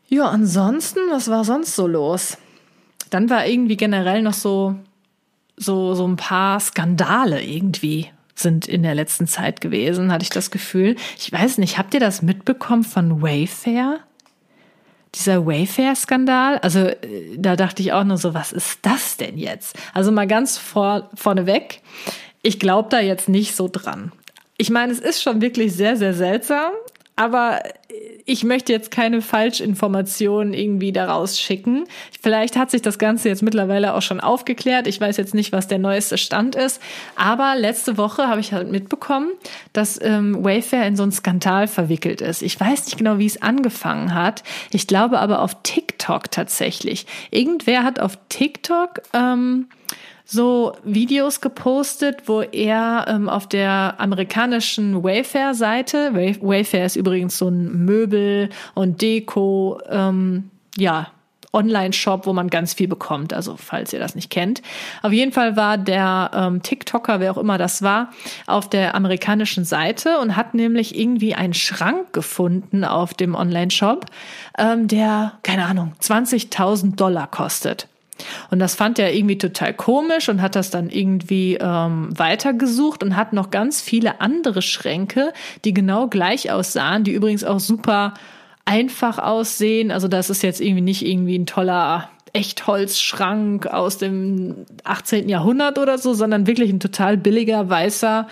Ja, 0.10 0.30
ansonsten, 0.30 1.00
was 1.12 1.30
war 1.30 1.44
sonst 1.44 1.76
so 1.76 1.88
los? 1.88 2.38
Dann 3.10 3.30
war 3.30 3.46
irgendwie 3.46 3.78
generell 3.78 4.22
noch 4.22 4.34
so, 4.34 4.76
so, 5.56 5.94
so 5.94 6.08
ein 6.08 6.16
paar 6.16 6.60
Skandale 6.60 7.44
irgendwie 7.44 8.10
sind 8.36 8.68
in 8.68 8.84
der 8.84 8.96
letzten 8.96 9.28
Zeit 9.28 9.62
gewesen, 9.62 10.12
hatte 10.12 10.24
ich 10.24 10.30
das 10.30 10.52
Gefühl. 10.52 10.96
Ich 11.18 11.32
weiß 11.32 11.58
nicht, 11.58 11.78
habt 11.78 11.94
ihr 11.94 12.00
das 12.00 12.22
mitbekommen 12.22 12.84
von 12.84 13.22
Wayfair? 13.22 14.00
Dieser 15.16 15.46
Wayfair-Skandal? 15.48 16.60
Also, 16.60 16.80
äh, 16.80 17.38
da 17.38 17.56
dachte 17.56 17.82
ich 17.82 17.94
auch 17.94 18.04
nur 18.04 18.18
so, 18.18 18.34
was 18.34 18.52
ist 18.52 18.80
das 18.84 19.18
denn 19.18 19.38
jetzt? 19.38 19.76
Also 19.94 20.12
mal 20.12 20.28
ganz 20.28 20.58
vor, 20.58 21.10
vorneweg 21.16 21.82
ich 22.48 22.60
glaube 22.60 22.88
da 22.89 23.01
jetzt 23.01 23.27
nicht 23.27 23.56
so 23.56 23.68
dran. 23.68 24.13
Ich 24.58 24.70
meine, 24.70 24.94
es 24.94 25.00
ist 25.00 25.22
schon 25.22 25.42
wirklich 25.42 25.74
sehr, 25.74 25.98
sehr 25.98 26.13
seltsam, 26.13 26.72
aber 27.18 27.62
ich 28.25 28.46
möchte 28.46 28.72
jetzt 28.72 28.89
keine 28.89 29.22
Falschinformationen 29.22 30.54
irgendwie 30.54 30.94
daraus 30.94 31.39
schicken. 31.39 31.86
Vielleicht 32.22 32.56
hat 32.56 32.72
sich 32.72 32.82
das 32.82 33.00
Ganze 33.00 33.27
jetzt 33.27 33.44
mittlerweile 33.44 33.96
auch 33.96 34.01
schon 34.01 34.22
aufgeklärt. 34.22 34.88
Ich 34.88 35.01
weiß 35.01 35.18
jetzt 35.18 35.34
nicht, 35.34 35.51
was 35.51 35.68
der 35.68 35.77
neueste 35.77 36.18
Stand 36.18 36.56
ist. 36.56 36.82
Aber 37.16 37.56
letzte 37.58 37.98
Woche 37.98 38.27
habe 38.27 38.39
ich 38.39 38.54
halt 38.54 38.72
mitbekommen, 38.72 39.32
dass 39.74 40.00
ähm, 40.01 40.44
Wayfair 40.44 40.88
in 40.88 40.96
so 40.96 41.04
einen 41.04 41.12
Skandal 41.12 41.68
verwickelt 41.68 42.22
ist. 42.22 42.42
Ich 42.42 42.58
weiß 42.60 42.86
nicht 42.86 42.98
genau, 42.98 43.18
wie 43.18 43.25
es 43.25 43.42
angefangen 43.42 44.13
hat. 44.13 44.44
Ich 44.72 44.88
glaube 44.88 45.20
aber 45.20 45.42
auf 45.42 45.63
TikTok 45.63 46.32
tatsächlich. 46.32 47.08
Irgendwer 47.30 47.84
hat 47.84 48.00
auf 48.00 48.18
TikTok 48.30 49.01
ähm, 49.13 49.68
so 50.28 50.74
Videos 50.84 51.40
gepostet, 51.40 52.24
wo 52.26 52.42
er 52.42 53.06
ähm, 53.08 53.30
auf 53.30 53.48
der 53.48 53.96
amerikanischen 53.98 55.02
Wayfair-Seite, 55.02 56.14
Wayfair 56.14 56.86
ist 56.86 56.98
übrigens 56.98 57.38
so 57.38 57.48
ein 57.48 57.86
Möbel- 57.86 58.50
und 58.76 59.02
Deko, 59.02 59.80
ähm, 59.90 60.52
ja, 60.78 61.08
Online-Shop, 61.54 62.26
wo 62.26 62.34
man 62.34 62.50
ganz 62.50 62.74
viel 62.74 62.90
bekommt, 62.90 63.34
also 63.34 63.56
falls 63.58 63.94
ihr 63.94 64.00
das 64.00 64.16
nicht 64.16 64.30
kennt. 64.30 64.62
Auf 65.02 65.14
jeden 65.14 65.32
Fall 65.32 65.56
war 65.56 65.78
der 65.78 66.30
ähm, 66.34 66.62
TikToker, 66.62 67.22
wer 67.22 67.32
auch 67.32 67.38
immer 67.38 67.58
das 67.58 67.82
war, 67.82 68.12
auf 68.48 68.70
der 68.70 68.96
amerikanischen 68.96 69.64
Seite 69.64 70.20
und 70.20 70.36
hat 70.36 70.54
nämlich 70.54 71.00
irgendwie 71.00 71.36
einen 71.36 71.54
Schrank 71.54 72.12
gefunden 72.12 72.84
auf 72.84 73.14
dem 73.14 73.34
Online-Shop, 73.34 74.06
ähm, 74.58 74.90
der, 74.90 75.34
keine 75.42 75.66
Ahnung, 75.66 75.94
20.000 76.02 76.98
Dollar 76.98 77.28
kostet. 77.28 77.88
Und 78.50 78.60
das 78.60 78.76
fand 78.76 79.00
er 79.00 79.14
irgendwie 79.14 79.38
total 79.38 79.74
komisch 79.74 80.30
und 80.30 80.42
hat 80.42 80.56
das 80.56 80.70
dann 80.70 80.90
irgendwie 80.90 81.58
ähm, 81.60 82.10
weitergesucht 82.18 83.04
und 83.04 83.16
hat 83.16 83.34
noch 83.34 83.52
ganz 83.52 83.82
viele 83.82 84.22
andere 84.22 84.62
Schränke, 84.62 85.34
die 85.66 85.74
genau 85.74 86.08
gleich 86.08 86.52
aussahen, 86.52 87.04
die 87.04 87.12
übrigens 87.12 87.44
auch 87.44 87.60
super 87.60 88.14
einfach 88.66 89.18
aussehen. 89.18 89.92
Also 89.92 90.08
das 90.08 90.30
ist 90.30 90.44
jetzt 90.44 90.62
irgendwie 90.62 90.82
nicht 90.82 91.06
irgendwie 91.06 91.38
ein 91.38 91.46
toller 91.46 92.10
Echtholzschrank 92.34 93.68
aus 93.68 93.98
dem 93.98 94.66
18. 94.84 95.30
Jahrhundert 95.30 95.80
oder 95.80 95.98
so, 95.98 96.14
sondern 96.14 96.48
wirklich 96.48 96.70
ein 96.72 96.80
total 96.80 97.18
billiger, 97.18 97.70
weißer, 97.70 98.28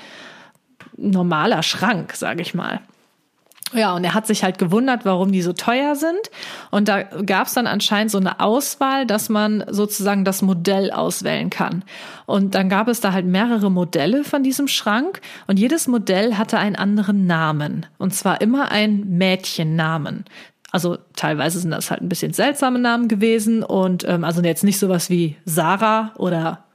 normaler 0.98 1.64
Schrank, 1.64 2.14
sage 2.14 2.42
ich 2.42 2.54
mal. 2.54 2.82
Ja, 3.74 3.96
und 3.96 4.04
er 4.04 4.14
hat 4.14 4.28
sich 4.28 4.44
halt 4.44 4.58
gewundert, 4.58 5.06
warum 5.06 5.32
die 5.32 5.42
so 5.42 5.52
teuer 5.52 5.96
sind. 5.96 6.30
Und 6.70 6.88
da 6.88 7.02
gab 7.04 7.48
es 7.48 7.54
dann 7.54 7.68
anscheinend 7.68 8.12
so 8.12 8.20
eine 8.20 8.40
Auswahl, 8.40 9.06
dass 9.06 9.28
man 9.28 9.64
sozusagen 9.70 10.24
das 10.24 10.42
Modell 10.42 10.92
auswählen 10.92 11.50
kann. 11.50 11.84
Und 12.26 12.54
dann 12.54 12.70
gab 12.70 12.88
es 12.88 13.02
da 13.02 13.12
halt 13.12 13.26
mehrere 13.26 13.72
Modelle 13.72 14.24
von 14.24 14.44
diesem 14.44 14.68
Schrank. 14.68 15.20
Und 15.48 15.60
jedes 15.60 15.88
Modell 15.88 16.36
hatte 16.36 16.60
einen 16.60 16.76
anderen 16.76 17.26
Namen. 17.26 17.88
Und 17.98 18.14
zwar 18.14 18.40
immer 18.40 18.72
einen 18.72 19.18
Mädchennamen. 19.18 20.26
Also 20.72 20.98
teilweise 21.16 21.60
sind 21.60 21.72
das 21.72 21.90
halt 21.90 22.02
ein 22.02 22.10
bisschen 22.10 22.34
seltsame 22.34 22.80
Namen 22.80 23.08
gewesen. 23.08 23.64
Und 23.64 24.08
ähm, 24.08 24.24
also 24.24 24.42
jetzt 24.44 24.64
nicht 24.64 24.78
sowas 24.78 25.10
wie 25.10 25.38
Sarah 25.46 26.14
oder 26.18 26.66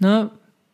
ne, 0.00 0.30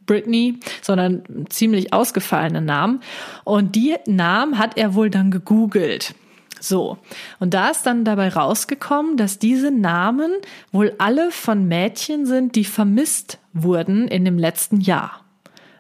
Britney, 0.07 0.59
sondern 0.83 1.23
ziemlich 1.49 1.93
ausgefallene 1.93 2.63
Namen. 2.63 3.01
Und 3.45 3.75
die 3.75 3.95
Namen 4.07 4.59
hat 4.59 4.77
er 4.77 4.95
wohl 4.95 5.11
dann 5.11 5.31
gegoogelt. 5.31 6.15
So, 6.59 6.99
und 7.39 7.53
da 7.55 7.69
ist 7.69 7.85
dann 7.85 8.05
dabei 8.05 8.29
rausgekommen, 8.29 9.17
dass 9.17 9.39
diese 9.39 9.71
Namen 9.71 10.33
wohl 10.73 10.95
alle 10.99 11.31
von 11.31 11.69
Mädchen 11.69 12.25
sind, 12.27 12.57
die 12.57 12.65
vermisst 12.65 13.39
wurden 13.53 14.09
in 14.09 14.25
dem 14.25 14.39
letzten 14.39 14.81
Jahr. 14.81 15.21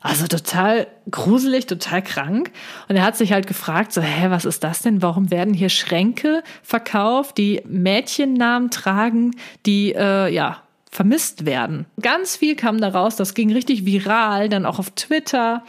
Also 0.06 0.28
total 0.28 0.86
gruselig, 1.10 1.66
total 1.66 2.00
krank. 2.02 2.52
Und 2.88 2.94
er 2.94 3.02
hat 3.02 3.16
sich 3.16 3.32
halt 3.32 3.48
gefragt, 3.48 3.92
so, 3.92 4.00
hä, 4.00 4.30
was 4.30 4.44
ist 4.44 4.62
das 4.62 4.82
denn? 4.82 5.02
Warum 5.02 5.32
werden 5.32 5.52
hier 5.52 5.68
Schränke 5.68 6.44
verkauft, 6.62 7.38
die 7.38 7.62
Mädchennamen 7.66 8.70
tragen, 8.70 9.32
die, 9.64 9.94
äh, 9.94 10.32
ja, 10.32 10.62
vermisst 10.96 11.44
werden. 11.44 11.84
Ganz 12.00 12.36
viel 12.36 12.56
kam 12.56 12.80
daraus, 12.80 13.16
das 13.16 13.34
ging 13.34 13.52
richtig 13.52 13.84
viral, 13.84 14.48
dann 14.48 14.64
auch 14.64 14.78
auf 14.78 14.90
Twitter 14.92 15.62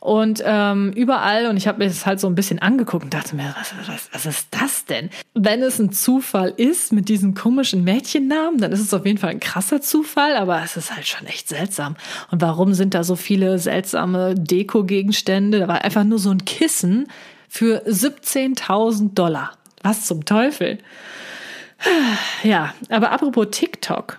und 0.00 0.42
ähm, 0.44 0.92
überall. 0.92 1.46
Und 1.46 1.56
ich 1.56 1.66
habe 1.66 1.78
mir 1.78 1.86
das 1.86 2.04
halt 2.04 2.20
so 2.20 2.26
ein 2.26 2.34
bisschen 2.34 2.58
angeguckt 2.58 3.04
und 3.04 3.14
dachte 3.14 3.36
mir, 3.36 3.54
was, 3.58 3.72
was, 3.88 4.10
was 4.12 4.26
ist 4.26 4.48
das 4.50 4.84
denn? 4.84 5.08
Wenn 5.32 5.62
es 5.62 5.78
ein 5.78 5.92
Zufall 5.92 6.52
ist 6.58 6.92
mit 6.92 7.08
diesen 7.08 7.32
komischen 7.32 7.84
Mädchennamen, 7.84 8.60
dann 8.60 8.70
ist 8.70 8.80
es 8.80 8.92
auf 8.92 9.06
jeden 9.06 9.16
Fall 9.16 9.30
ein 9.30 9.40
krasser 9.40 9.80
Zufall, 9.80 10.36
aber 10.36 10.62
es 10.62 10.76
ist 10.76 10.94
halt 10.94 11.06
schon 11.06 11.26
echt 11.26 11.48
seltsam. 11.48 11.96
Und 12.30 12.42
warum 12.42 12.74
sind 12.74 12.92
da 12.92 13.02
so 13.02 13.16
viele 13.16 13.58
seltsame 13.58 14.34
Deko-Gegenstände? 14.34 15.58
Da 15.58 15.68
war 15.68 15.84
einfach 15.86 16.04
nur 16.04 16.18
so 16.18 16.30
ein 16.30 16.44
Kissen 16.44 17.08
für 17.48 17.82
17.000 17.86 19.14
Dollar. 19.14 19.52
Was 19.82 20.04
zum 20.04 20.26
Teufel? 20.26 20.78
Ja, 22.42 22.74
aber 22.90 23.12
apropos 23.12 23.46
TikTok. 23.50 24.18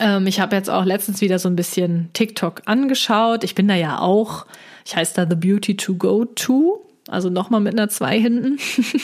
Ähm, 0.00 0.26
ich 0.26 0.40
habe 0.40 0.56
jetzt 0.56 0.70
auch 0.70 0.84
letztens 0.84 1.20
wieder 1.20 1.38
so 1.38 1.48
ein 1.48 1.56
bisschen 1.56 2.10
TikTok 2.12 2.62
angeschaut. 2.66 3.44
Ich 3.44 3.54
bin 3.54 3.68
da 3.68 3.74
ja 3.74 3.98
auch. 3.98 4.46
Ich 4.84 4.96
heiße 4.96 5.14
da 5.14 5.26
The 5.28 5.36
Beauty 5.36 5.76
to 5.76 5.94
Go 5.94 6.24
To. 6.24 6.82
Also 7.08 7.30
nochmal 7.30 7.60
mit 7.60 7.74
einer 7.74 7.88
2 7.88 8.18
hinten, 8.18 8.58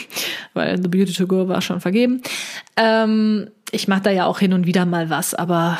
weil 0.54 0.82
The 0.82 0.88
Beauty 0.88 1.12
to 1.12 1.26
Go 1.26 1.48
war 1.48 1.60
schon 1.60 1.80
vergeben. 1.80 2.20
Ähm, 2.76 3.48
ich 3.70 3.86
mache 3.86 4.02
da 4.02 4.10
ja 4.10 4.26
auch 4.26 4.40
hin 4.40 4.52
und 4.52 4.66
wieder 4.66 4.86
mal 4.86 5.08
was, 5.08 5.34
aber 5.34 5.78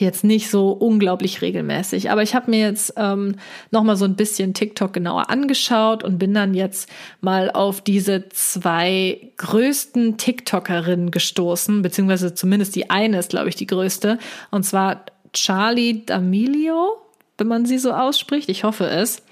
jetzt 0.00 0.24
nicht 0.24 0.50
so 0.50 0.70
unglaublich 0.70 1.42
regelmäßig. 1.42 2.10
Aber 2.10 2.22
ich 2.22 2.34
habe 2.34 2.50
mir 2.50 2.60
jetzt 2.60 2.94
ähm, 2.96 3.36
noch 3.70 3.82
mal 3.82 3.96
so 3.96 4.04
ein 4.04 4.16
bisschen 4.16 4.54
TikTok 4.54 4.92
genauer 4.92 5.30
angeschaut 5.30 6.04
und 6.04 6.18
bin 6.18 6.34
dann 6.34 6.54
jetzt 6.54 6.88
mal 7.20 7.50
auf 7.50 7.80
diese 7.80 8.28
zwei 8.30 9.32
größten 9.36 10.16
TikTokerinnen 10.16 11.10
gestoßen, 11.10 11.82
beziehungsweise 11.82 12.34
zumindest 12.34 12.76
die 12.76 12.90
eine 12.90 13.18
ist, 13.18 13.30
glaube 13.30 13.48
ich, 13.48 13.56
die 13.56 13.66
größte. 13.66 14.18
Und 14.50 14.64
zwar 14.64 15.04
Charlie 15.32 16.04
D'Amelio, 16.06 16.92
wenn 17.38 17.48
man 17.48 17.66
sie 17.66 17.78
so 17.78 17.92
ausspricht. 17.92 18.48
Ich 18.48 18.64
hoffe 18.64 18.86
es. 18.86 19.22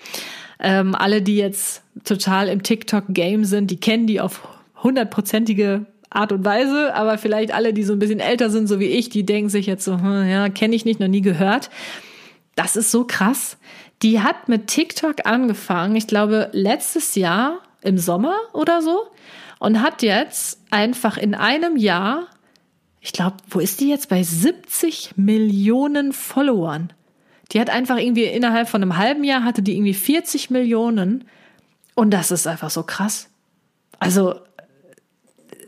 Ähm, 0.61 0.94
alle, 0.94 1.23
die 1.23 1.37
jetzt 1.37 1.83
total 2.04 2.49
im 2.49 2.62
TikTok-Game 2.62 3.44
sind, 3.44 3.71
die 3.71 3.80
kennen 3.80 4.06
die 4.06 4.21
auf 4.21 4.47
hundertprozentige 4.83 5.87
Art 6.14 6.33
und 6.33 6.44
Weise, 6.44 6.94
aber 6.94 7.18
vielleicht 7.18 7.52
alle, 7.52 7.73
die 7.73 7.83
so 7.83 7.92
ein 7.92 7.99
bisschen 7.99 8.21
älter 8.21 8.50
sind, 8.50 8.68
so 8.68 8.78
wie 8.80 8.87
ich, 8.87 9.09
die 9.09 9.26
denken 9.26 9.49
sich 9.49 9.66
jetzt 9.66 9.85
so, 9.85 9.99
hm, 9.99 10.28
ja, 10.28 10.49
kenne 10.49 10.75
ich 10.75 10.85
nicht, 10.85 11.00
noch 11.00 11.09
nie 11.09 11.23
gehört. 11.23 11.71
Das 12.54 12.76
ist 12.76 12.90
so 12.90 13.04
krass. 13.04 13.56
Die 14.02 14.21
hat 14.21 14.49
mit 14.49 14.68
TikTok 14.68 15.26
angefangen, 15.26 15.97
ich 15.97 16.06
glaube, 16.06 16.50
letztes 16.52 17.14
Jahr 17.14 17.59
im 17.83 17.99
Sommer 17.99 18.37
oder 18.52 18.80
so 18.80 19.09
und 19.59 19.83
hat 19.83 20.02
jetzt 20.02 20.61
einfach 20.71 21.16
in 21.16 21.35
einem 21.35 21.76
Jahr, 21.76 22.28
ich 23.00 23.12
glaube, 23.12 23.37
wo 23.50 23.59
ist 23.61 23.80
die 23.80 23.88
jetzt? 23.88 24.09
Bei 24.09 24.23
70 24.23 25.16
Millionen 25.16 26.12
Followern. 26.12 26.92
Die 27.52 27.61
hat 27.61 27.71
einfach 27.71 27.99
irgendwie 27.99 28.25
innerhalb 28.25 28.68
von 28.68 28.83
einem 28.83 28.97
halben 28.97 29.25
Jahr 29.25 29.44
hatte 29.44 29.62
die 29.62 29.75
irgendwie 29.75 29.94
40 29.94 30.50
Millionen 30.50 31.25
und 31.94 32.11
das 32.11 32.30
ist 32.30 32.47
einfach 32.47 32.71
so 32.71 32.83
krass. 32.83 33.29
Also 33.98 34.40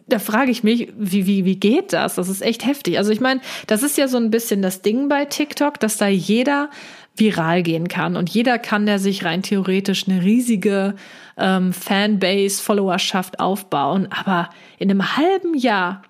da 0.08 0.18
frage 0.18 0.50
ich 0.50 0.62
mich, 0.62 0.92
wie, 0.96 1.26
wie, 1.26 1.44
wie 1.44 1.56
geht 1.56 1.92
das? 1.92 2.14
Das 2.14 2.28
ist 2.28 2.42
echt 2.42 2.64
heftig. 2.64 2.98
Also 2.98 3.10
ich 3.10 3.20
meine, 3.20 3.40
das 3.66 3.82
ist 3.82 3.98
ja 3.98 4.06
so 4.06 4.16
ein 4.18 4.30
bisschen 4.30 4.62
das 4.62 4.82
Ding 4.82 5.08
bei 5.08 5.24
TikTok, 5.24 5.80
dass 5.80 5.96
da 5.96 6.06
jeder 6.06 6.70
viral 7.16 7.62
gehen 7.62 7.88
kann 7.88 8.14
und 8.16 8.30
jeder 8.30 8.58
kann 8.58 8.86
der 8.86 8.98
sich 8.98 9.24
rein 9.24 9.42
theoretisch 9.42 10.06
eine 10.06 10.22
riesige 10.22 10.94
ähm, 11.36 11.72
Fanbase, 11.72 12.62
Followerschaft 12.62 13.40
aufbauen. 13.40 14.08
Aber 14.10 14.50
in 14.78 14.90
einem 14.90 15.16
halben 15.16 15.54
Jahr 15.54 16.02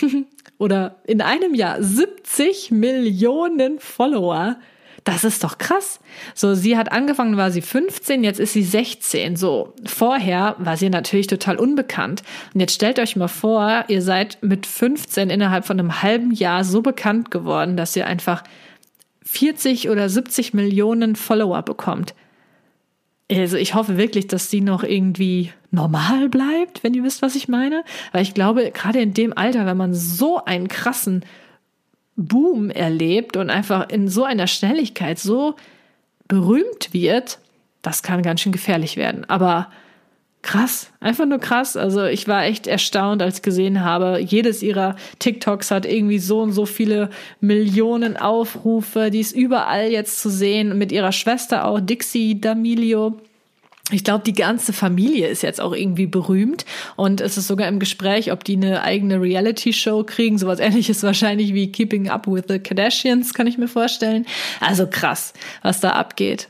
oder 0.58 0.96
in 1.06 1.20
einem 1.20 1.54
Jahr 1.54 1.82
70 1.82 2.70
Millionen 2.70 3.78
Follower, 3.78 4.56
das 5.04 5.22
ist 5.22 5.44
doch 5.44 5.58
krass. 5.58 6.00
So, 6.34 6.54
sie 6.54 6.78
hat 6.78 6.90
angefangen, 6.90 7.36
war 7.36 7.50
sie 7.50 7.60
15, 7.60 8.24
jetzt 8.24 8.40
ist 8.40 8.54
sie 8.54 8.62
16. 8.62 9.36
So, 9.36 9.74
vorher 9.84 10.56
war 10.58 10.78
sie 10.78 10.88
natürlich 10.88 11.26
total 11.26 11.56
unbekannt. 11.56 12.22
Und 12.54 12.60
jetzt 12.60 12.74
stellt 12.74 12.98
euch 12.98 13.14
mal 13.14 13.28
vor, 13.28 13.84
ihr 13.88 14.00
seid 14.00 14.38
mit 14.40 14.66
15 14.66 15.28
innerhalb 15.28 15.66
von 15.66 15.78
einem 15.78 16.02
halben 16.02 16.32
Jahr 16.32 16.64
so 16.64 16.80
bekannt 16.80 17.30
geworden, 17.30 17.76
dass 17.76 17.94
ihr 17.96 18.06
einfach 18.06 18.42
40 19.24 19.90
oder 19.90 20.08
70 20.08 20.54
Millionen 20.54 21.16
Follower 21.16 21.62
bekommt. 21.62 22.14
Also 23.30 23.56
ich 23.56 23.74
hoffe 23.74 23.98
wirklich, 23.98 24.26
dass 24.26 24.50
sie 24.50 24.60
noch 24.60 24.84
irgendwie 24.84 25.52
normal 25.70 26.28
bleibt, 26.28 26.82
wenn 26.82 26.94
ihr 26.94 27.04
wisst, 27.04 27.20
was 27.20 27.36
ich 27.36 27.48
meine. 27.48 27.84
Weil 28.12 28.22
ich 28.22 28.32
glaube, 28.32 28.70
gerade 28.70 29.00
in 29.00 29.12
dem 29.12 29.36
Alter, 29.36 29.66
wenn 29.66 29.76
man 29.76 29.92
so 29.92 30.44
einen 30.44 30.68
krassen 30.68 31.24
Boom 32.16 32.70
erlebt 32.70 33.36
und 33.36 33.50
einfach 33.50 33.88
in 33.88 34.08
so 34.08 34.24
einer 34.24 34.46
Schnelligkeit 34.46 35.18
so 35.18 35.56
berühmt 36.28 36.92
wird, 36.92 37.38
das 37.82 38.02
kann 38.02 38.22
ganz 38.22 38.40
schön 38.40 38.52
gefährlich 38.52 38.96
werden. 38.96 39.24
Aber 39.28 39.68
krass, 40.42 40.90
einfach 41.00 41.26
nur 41.26 41.38
krass. 41.38 41.76
Also 41.76 42.04
ich 42.04 42.28
war 42.28 42.44
echt 42.44 42.66
erstaunt, 42.66 43.20
als 43.22 43.36
ich 43.36 43.42
gesehen 43.42 43.82
habe, 43.82 44.20
jedes 44.20 44.62
ihrer 44.62 44.94
TikToks 45.18 45.70
hat 45.70 45.86
irgendwie 45.86 46.18
so 46.18 46.40
und 46.40 46.52
so 46.52 46.66
viele 46.66 47.10
Millionen 47.40 48.16
Aufrufe. 48.16 49.10
Die 49.10 49.20
ist 49.20 49.32
überall 49.32 49.90
jetzt 49.90 50.20
zu 50.20 50.30
sehen, 50.30 50.78
mit 50.78 50.92
ihrer 50.92 51.12
Schwester 51.12 51.66
auch, 51.66 51.80
Dixie 51.80 52.40
D'Amelio. 52.40 53.14
Ich 53.90 54.02
glaube, 54.02 54.24
die 54.24 54.32
ganze 54.32 54.72
Familie 54.72 55.28
ist 55.28 55.42
jetzt 55.42 55.60
auch 55.60 55.74
irgendwie 55.74 56.06
berühmt 56.06 56.64
und 56.96 57.20
es 57.20 57.36
ist 57.36 57.46
sogar 57.46 57.68
im 57.68 57.78
Gespräch, 57.78 58.32
ob 58.32 58.42
die 58.42 58.56
eine 58.56 58.82
eigene 58.82 59.20
Reality-Show 59.20 60.04
kriegen. 60.04 60.38
Sowas 60.38 60.58
ähnliches 60.58 61.02
wahrscheinlich 61.02 61.52
wie 61.52 61.70
Keeping 61.70 62.08
Up 62.08 62.26
with 62.26 62.44
the 62.48 62.58
Kardashians, 62.58 63.34
kann 63.34 63.46
ich 63.46 63.58
mir 63.58 63.68
vorstellen. 63.68 64.24
Also 64.58 64.86
krass, 64.86 65.34
was 65.60 65.80
da 65.80 65.90
abgeht. 65.90 66.48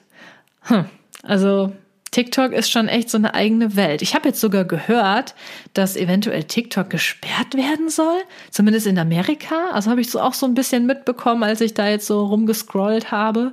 Hm. 0.62 0.84
Also 1.24 1.72
TikTok 2.14 2.52
ist 2.52 2.70
schon 2.70 2.86
echt 2.86 3.10
so 3.10 3.18
eine 3.18 3.34
eigene 3.34 3.74
Welt. 3.74 4.00
Ich 4.00 4.14
habe 4.14 4.28
jetzt 4.28 4.40
sogar 4.40 4.64
gehört, 4.64 5.34
dass 5.72 5.96
eventuell 5.96 6.44
TikTok 6.44 6.88
gesperrt 6.88 7.56
werden 7.56 7.88
soll, 7.88 8.18
zumindest 8.52 8.86
in 8.86 9.00
Amerika. 9.00 9.70
Also 9.72 9.90
habe 9.90 10.00
ich 10.00 10.10
so 10.12 10.20
auch 10.20 10.34
so 10.34 10.46
ein 10.46 10.54
bisschen 10.54 10.86
mitbekommen, 10.86 11.42
als 11.42 11.60
ich 11.60 11.74
da 11.74 11.88
jetzt 11.88 12.06
so 12.06 12.24
rumgescrollt 12.24 13.10
habe. 13.10 13.52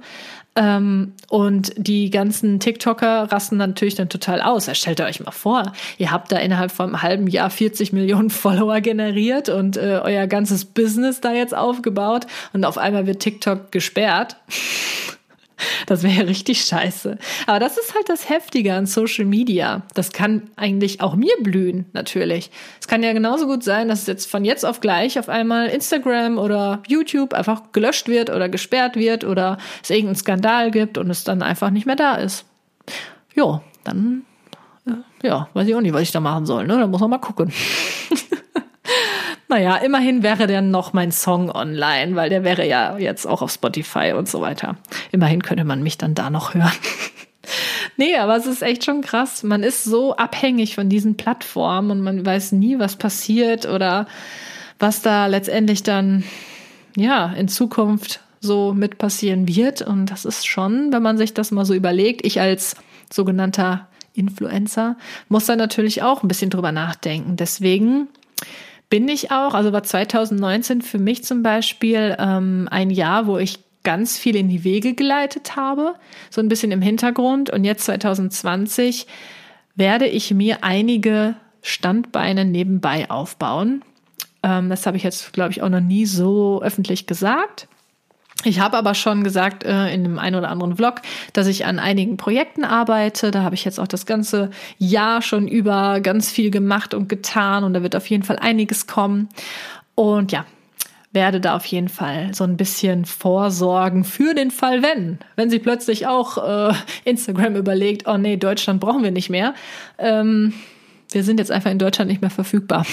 Ähm, 0.55 1.13
und 1.29 1.71
die 1.77 2.09
ganzen 2.09 2.59
TikToker 2.59 3.31
rasten 3.31 3.55
natürlich 3.55 3.95
dann 3.95 4.09
total 4.09 4.41
aus. 4.41 4.69
Stellt 4.77 4.99
euch 4.99 5.21
mal 5.21 5.31
vor, 5.31 5.71
ihr 5.97 6.11
habt 6.11 6.31
da 6.31 6.37
innerhalb 6.37 6.71
von 6.71 6.87
einem 6.87 7.01
halben 7.01 7.27
Jahr 7.27 7.49
40 7.49 7.93
Millionen 7.93 8.29
Follower 8.31 8.81
generiert 8.81 9.47
und 9.47 9.77
äh, 9.77 10.01
euer 10.03 10.27
ganzes 10.27 10.65
Business 10.65 11.21
da 11.21 11.31
jetzt 11.31 11.55
aufgebaut 11.55 12.27
und 12.51 12.65
auf 12.65 12.77
einmal 12.77 13.07
wird 13.07 13.21
TikTok 13.21 13.71
gesperrt. 13.71 14.35
Das 15.85 16.03
wäre 16.03 16.13
ja 16.13 16.23
richtig 16.23 16.63
scheiße. 16.65 17.17
Aber 17.47 17.59
das 17.59 17.77
ist 17.77 17.95
halt 17.95 18.09
das 18.09 18.29
Heftige 18.29 18.73
an 18.73 18.85
Social 18.85 19.25
Media. 19.25 19.83
Das 19.93 20.11
kann 20.11 20.49
eigentlich 20.55 21.01
auch 21.01 21.15
mir 21.15 21.33
blühen, 21.41 21.85
natürlich. 21.93 22.51
Es 22.79 22.87
kann 22.87 23.03
ja 23.03 23.13
genauso 23.13 23.47
gut 23.47 23.63
sein, 23.63 23.87
dass 23.87 24.07
jetzt 24.07 24.29
von 24.29 24.45
jetzt 24.45 24.65
auf 24.65 24.79
gleich 24.79 25.19
auf 25.19 25.29
einmal 25.29 25.67
Instagram 25.67 26.37
oder 26.37 26.81
YouTube 26.87 27.33
einfach 27.33 27.71
gelöscht 27.71 28.07
wird 28.07 28.29
oder 28.29 28.49
gesperrt 28.49 28.95
wird 28.95 29.23
oder 29.23 29.57
es 29.83 29.89
irgendeinen 29.89 30.15
Skandal 30.15 30.71
gibt 30.71 30.97
und 30.97 31.09
es 31.09 31.23
dann 31.23 31.41
einfach 31.41 31.69
nicht 31.69 31.85
mehr 31.85 31.95
da 31.95 32.15
ist. 32.15 32.45
Jo, 33.33 33.61
dann, 33.83 34.23
äh, 34.85 35.27
ja, 35.27 35.49
weiß 35.53 35.67
ich 35.67 35.75
auch 35.75 35.81
nicht, 35.81 35.93
was 35.93 36.01
ich 36.01 36.11
da 36.11 36.19
machen 36.19 36.45
soll, 36.45 36.67
ne? 36.67 36.77
Da 36.77 36.87
muss 36.87 37.01
man 37.01 37.09
mal 37.09 37.17
gucken. 37.17 37.51
Naja, 39.51 39.75
immerhin 39.75 40.23
wäre 40.23 40.47
dann 40.47 40.71
noch 40.71 40.93
mein 40.93 41.11
Song 41.11 41.51
online, 41.51 42.15
weil 42.15 42.29
der 42.29 42.45
wäre 42.45 42.65
ja 42.65 42.97
jetzt 42.97 43.27
auch 43.27 43.41
auf 43.41 43.51
Spotify 43.51 44.13
und 44.15 44.29
so 44.29 44.39
weiter. 44.39 44.77
Immerhin 45.11 45.43
könnte 45.43 45.65
man 45.65 45.83
mich 45.83 45.97
dann 45.97 46.15
da 46.15 46.29
noch 46.29 46.53
hören. 46.53 46.71
nee, 47.97 48.15
aber 48.15 48.37
es 48.37 48.45
ist 48.45 48.63
echt 48.63 48.85
schon 48.85 49.01
krass. 49.01 49.43
Man 49.43 49.61
ist 49.63 49.83
so 49.83 50.15
abhängig 50.15 50.75
von 50.75 50.87
diesen 50.87 51.17
Plattformen 51.17 51.91
und 51.91 52.01
man 52.01 52.25
weiß 52.25 52.53
nie, 52.53 52.79
was 52.79 52.95
passiert 52.95 53.65
oder 53.65 54.07
was 54.79 55.01
da 55.01 55.25
letztendlich 55.25 55.83
dann, 55.83 56.23
ja, 56.95 57.33
in 57.33 57.49
Zukunft 57.49 58.21
so 58.39 58.73
mit 58.73 58.99
passieren 58.99 59.49
wird. 59.49 59.81
Und 59.81 60.05
das 60.05 60.23
ist 60.23 60.47
schon, 60.47 60.93
wenn 60.93 61.03
man 61.03 61.17
sich 61.17 61.33
das 61.33 61.51
mal 61.51 61.65
so 61.65 61.73
überlegt, 61.73 62.25
ich 62.25 62.39
als 62.39 62.77
sogenannter 63.11 63.89
Influencer 64.13 64.95
muss 65.27 65.45
da 65.45 65.57
natürlich 65.57 66.03
auch 66.03 66.23
ein 66.23 66.29
bisschen 66.29 66.49
drüber 66.49 66.71
nachdenken. 66.71 67.35
Deswegen 67.35 68.07
bin 68.91 69.07
ich 69.07 69.31
auch, 69.31 69.53
also 69.53 69.71
war 69.71 69.83
2019 69.83 70.81
für 70.81 70.99
mich 70.99 71.23
zum 71.23 71.41
Beispiel 71.41 72.15
ähm, 72.19 72.67
ein 72.69 72.91
Jahr, 72.91 73.25
wo 73.25 73.37
ich 73.37 73.59
ganz 73.83 74.17
viel 74.17 74.35
in 74.35 74.49
die 74.49 74.65
Wege 74.65 74.93
geleitet 74.93 75.55
habe, 75.55 75.95
so 76.29 76.41
ein 76.41 76.49
bisschen 76.49 76.71
im 76.71 76.81
Hintergrund. 76.81 77.49
Und 77.49 77.63
jetzt 77.63 77.85
2020 77.85 79.07
werde 79.75 80.07
ich 80.07 80.31
mir 80.33 80.63
einige 80.63 81.35
Standbeine 81.61 82.43
nebenbei 82.43 83.09
aufbauen. 83.09 83.81
Ähm, 84.43 84.69
das 84.69 84.85
habe 84.85 84.97
ich 84.97 85.03
jetzt, 85.03 85.31
glaube 85.31 85.51
ich, 85.51 85.61
auch 85.61 85.69
noch 85.69 85.79
nie 85.79 86.05
so 86.05 86.61
öffentlich 86.61 87.07
gesagt. 87.07 87.69
Ich 88.43 88.59
habe 88.59 88.77
aber 88.77 88.95
schon 88.95 89.23
gesagt 89.23 89.63
äh, 89.63 89.93
in 89.93 90.03
dem 90.03 90.17
einen 90.17 90.35
oder 90.35 90.49
anderen 90.49 90.75
Vlog, 90.75 91.01
dass 91.33 91.47
ich 91.47 91.65
an 91.65 91.77
einigen 91.77 92.17
Projekten 92.17 92.63
arbeite. 92.63 93.29
Da 93.31 93.43
habe 93.43 93.55
ich 93.55 93.65
jetzt 93.65 93.79
auch 93.79 93.87
das 93.87 94.05
ganze 94.05 94.49
Jahr 94.77 95.21
schon 95.21 95.47
über 95.47 95.99
ganz 95.99 96.31
viel 96.31 96.49
gemacht 96.49 96.93
und 96.93 97.07
getan 97.07 97.63
und 97.63 97.73
da 97.73 97.83
wird 97.83 97.95
auf 97.95 98.07
jeden 98.07 98.23
Fall 98.23 98.39
einiges 98.39 98.87
kommen. 98.87 99.29
Und 99.93 100.31
ja, 100.31 100.45
werde 101.13 101.41
da 101.41 101.55
auf 101.55 101.65
jeden 101.65 101.89
Fall 101.89 102.33
so 102.33 102.43
ein 102.43 102.57
bisschen 102.57 103.05
vorsorgen 103.05 104.03
für 104.03 104.33
den 104.33 104.49
Fall, 104.49 104.81
wenn. 104.81 105.19
Wenn 105.35 105.49
sie 105.49 105.59
plötzlich 105.59 106.07
auch 106.07 106.37
äh, 106.71 106.73
Instagram 107.03 107.55
überlegt, 107.55 108.07
oh 108.07 108.17
nee, 108.17 108.37
Deutschland 108.37 108.79
brauchen 108.79 109.03
wir 109.03 109.11
nicht 109.11 109.29
mehr. 109.29 109.53
Ähm, 109.97 110.53
wir 111.11 111.23
sind 111.23 111.39
jetzt 111.39 111.51
einfach 111.51 111.69
in 111.69 111.79
Deutschland 111.79 112.09
nicht 112.09 112.21
mehr 112.21 112.29
verfügbar. 112.29 112.85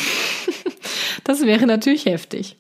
das 1.25 1.43
wäre 1.43 1.67
natürlich 1.67 2.07
heftig. 2.07 2.57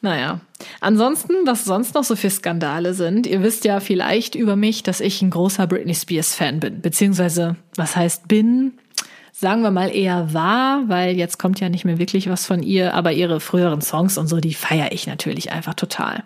Naja, 0.00 0.40
ansonsten, 0.80 1.34
was 1.44 1.64
sonst 1.64 1.94
noch 1.94 2.04
so 2.04 2.16
für 2.16 2.30
Skandale 2.30 2.94
sind, 2.94 3.26
ihr 3.26 3.42
wisst 3.42 3.64
ja 3.64 3.80
vielleicht 3.80 4.34
über 4.34 4.56
mich, 4.56 4.82
dass 4.82 5.00
ich 5.00 5.22
ein 5.22 5.30
großer 5.30 5.66
Britney 5.66 5.94
Spears 5.94 6.34
Fan 6.34 6.60
bin, 6.60 6.80
beziehungsweise, 6.80 7.56
was 7.76 7.96
heißt 7.96 8.28
bin, 8.28 8.72
sagen 9.32 9.62
wir 9.62 9.70
mal 9.70 9.94
eher 9.94 10.34
war, 10.34 10.88
weil 10.88 11.16
jetzt 11.16 11.38
kommt 11.38 11.60
ja 11.60 11.68
nicht 11.68 11.84
mehr 11.84 11.98
wirklich 11.98 12.28
was 12.28 12.44
von 12.44 12.62
ihr, 12.62 12.94
aber 12.94 13.12
ihre 13.12 13.38
früheren 13.38 13.80
Songs 13.80 14.18
und 14.18 14.26
so, 14.26 14.38
die 14.38 14.54
feiere 14.54 14.90
ich 14.90 15.06
natürlich 15.06 15.52
einfach 15.52 15.74
total. 15.74 16.24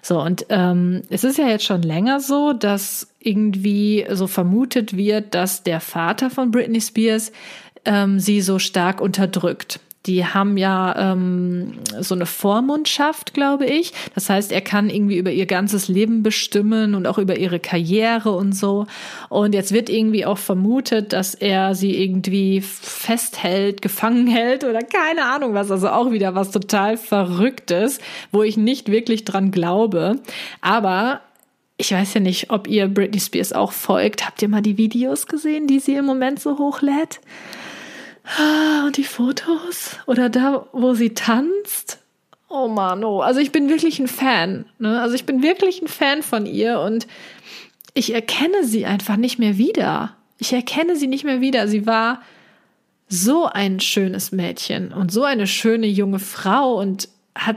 So, 0.00 0.20
und 0.22 0.46
ähm, 0.48 1.02
es 1.10 1.24
ist 1.24 1.38
ja 1.38 1.48
jetzt 1.48 1.64
schon 1.64 1.82
länger 1.82 2.20
so, 2.20 2.54
dass 2.54 3.08
irgendwie 3.20 4.06
so 4.10 4.26
vermutet 4.26 4.96
wird, 4.96 5.34
dass 5.34 5.62
der 5.62 5.80
Vater 5.80 6.30
von 6.30 6.50
Britney 6.50 6.80
Spears 6.80 7.32
ähm, 7.84 8.18
sie 8.18 8.40
so 8.40 8.58
stark 8.58 9.00
unterdrückt 9.00 9.80
die 10.08 10.24
haben 10.24 10.56
ja 10.56 11.12
ähm, 11.12 11.74
so 12.00 12.14
eine 12.14 12.24
Vormundschaft, 12.24 13.34
glaube 13.34 13.66
ich. 13.66 13.92
Das 14.14 14.30
heißt, 14.30 14.50
er 14.50 14.62
kann 14.62 14.88
irgendwie 14.88 15.18
über 15.18 15.30
ihr 15.30 15.44
ganzes 15.44 15.88
Leben 15.88 16.22
bestimmen 16.22 16.94
und 16.94 17.06
auch 17.06 17.18
über 17.18 17.36
ihre 17.36 17.60
Karriere 17.60 18.32
und 18.32 18.52
so. 18.52 18.86
Und 19.28 19.54
jetzt 19.54 19.72
wird 19.72 19.90
irgendwie 19.90 20.24
auch 20.24 20.38
vermutet, 20.38 21.12
dass 21.12 21.34
er 21.34 21.74
sie 21.74 22.02
irgendwie 22.02 22.62
festhält, 22.62 23.82
gefangen 23.82 24.26
hält 24.26 24.64
oder 24.64 24.80
keine 24.80 25.26
Ahnung 25.26 25.52
was. 25.52 25.70
Also 25.70 25.90
auch 25.90 26.10
wieder 26.10 26.34
was 26.34 26.50
total 26.50 26.96
Verrücktes, 26.96 27.98
wo 28.32 28.42
ich 28.42 28.56
nicht 28.56 28.90
wirklich 28.90 29.26
dran 29.26 29.50
glaube. 29.50 30.16
Aber 30.62 31.20
ich 31.76 31.92
weiß 31.92 32.14
ja 32.14 32.20
nicht, 32.20 32.50
ob 32.50 32.66
ihr 32.66 32.88
Britney 32.88 33.20
Spears 33.20 33.52
auch 33.52 33.72
folgt. 33.72 34.26
Habt 34.26 34.40
ihr 34.40 34.48
mal 34.48 34.62
die 34.62 34.78
Videos 34.78 35.26
gesehen, 35.26 35.66
die 35.66 35.80
sie 35.80 35.96
im 35.96 36.06
Moment 36.06 36.40
so 36.40 36.58
hochlädt? 36.58 37.20
Ah, 38.36 38.84
und 38.86 38.96
die 38.96 39.04
Fotos? 39.04 39.96
Oder 40.06 40.28
da, 40.28 40.66
wo 40.72 40.94
sie 40.94 41.14
tanzt? 41.14 41.98
Oh 42.48 42.68
Mann, 42.68 43.04
oh. 43.04 43.20
Also 43.20 43.40
ich 43.40 43.52
bin 43.52 43.68
wirklich 43.68 43.98
ein 43.98 44.08
Fan. 44.08 44.66
Ne? 44.78 45.00
Also 45.00 45.14
ich 45.14 45.24
bin 45.24 45.42
wirklich 45.42 45.82
ein 45.82 45.88
Fan 45.88 46.22
von 46.22 46.46
ihr 46.46 46.80
und 46.80 47.06
ich 47.94 48.14
erkenne 48.14 48.64
sie 48.64 48.86
einfach 48.86 49.16
nicht 49.16 49.38
mehr 49.38 49.58
wieder. 49.58 50.16
Ich 50.38 50.52
erkenne 50.52 50.96
sie 50.96 51.06
nicht 51.06 51.24
mehr 51.24 51.40
wieder. 51.40 51.68
Sie 51.68 51.86
war 51.86 52.22
so 53.08 53.46
ein 53.46 53.80
schönes 53.80 54.32
Mädchen 54.32 54.92
und 54.92 55.10
so 55.10 55.24
eine 55.24 55.46
schöne 55.46 55.86
junge 55.86 56.18
Frau 56.18 56.78
und 56.78 57.08
hat 57.34 57.56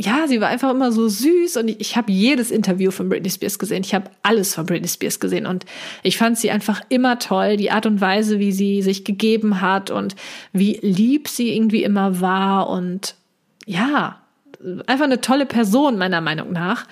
ja, 0.00 0.26
sie 0.26 0.40
war 0.40 0.48
einfach 0.48 0.70
immer 0.70 0.92
so 0.92 1.08
süß 1.08 1.58
und 1.58 1.68
ich, 1.68 1.80
ich 1.80 1.96
habe 1.96 2.10
jedes 2.10 2.50
Interview 2.50 2.90
von 2.90 3.08
Britney 3.08 3.30
Spears 3.30 3.58
gesehen. 3.58 3.82
Ich 3.84 3.94
habe 3.94 4.10
alles 4.22 4.54
von 4.54 4.66
Britney 4.66 4.88
Spears 4.88 5.20
gesehen 5.20 5.46
und 5.46 5.66
ich 6.02 6.16
fand 6.16 6.38
sie 6.38 6.50
einfach 6.50 6.80
immer 6.88 7.18
toll. 7.18 7.56
Die 7.56 7.70
Art 7.70 7.86
und 7.86 8.00
Weise, 8.00 8.38
wie 8.38 8.52
sie 8.52 8.82
sich 8.82 9.04
gegeben 9.04 9.60
hat 9.60 9.90
und 9.90 10.16
wie 10.52 10.78
lieb 10.82 11.28
sie 11.28 11.54
irgendwie 11.54 11.84
immer 11.84 12.20
war 12.20 12.70
und 12.70 13.14
ja, 13.66 14.20
einfach 14.86 15.04
eine 15.04 15.20
tolle 15.20 15.46
Person 15.46 15.98
meiner 15.98 16.20
Meinung 16.20 16.52
nach. 16.52 16.86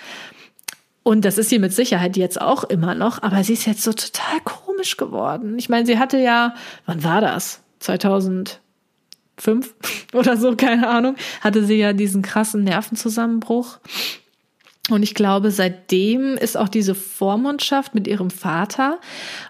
Und 1.02 1.24
das 1.24 1.38
ist 1.38 1.48
sie 1.48 1.58
mit 1.58 1.72
Sicherheit 1.72 2.18
jetzt 2.18 2.38
auch 2.38 2.64
immer 2.64 2.94
noch, 2.94 3.22
aber 3.22 3.42
sie 3.42 3.54
ist 3.54 3.64
jetzt 3.64 3.82
so 3.82 3.92
total 3.94 4.40
komisch 4.44 4.98
geworden. 4.98 5.58
Ich 5.58 5.70
meine, 5.70 5.86
sie 5.86 5.98
hatte 5.98 6.18
ja, 6.18 6.54
wann 6.84 7.02
war 7.02 7.22
das? 7.22 7.62
2000 7.80 8.60
fünf 9.38 9.74
oder 10.12 10.36
so, 10.36 10.54
keine 10.56 10.88
Ahnung, 10.88 11.16
hatte 11.40 11.64
sie 11.64 11.76
ja 11.76 11.92
diesen 11.92 12.22
krassen 12.22 12.64
Nervenzusammenbruch. 12.64 13.78
Und 14.90 15.02
ich 15.02 15.14
glaube, 15.14 15.50
seitdem 15.50 16.34
ist 16.36 16.56
auch 16.56 16.68
diese 16.68 16.94
Vormundschaft 16.94 17.94
mit 17.94 18.06
ihrem 18.06 18.30
Vater. 18.30 18.98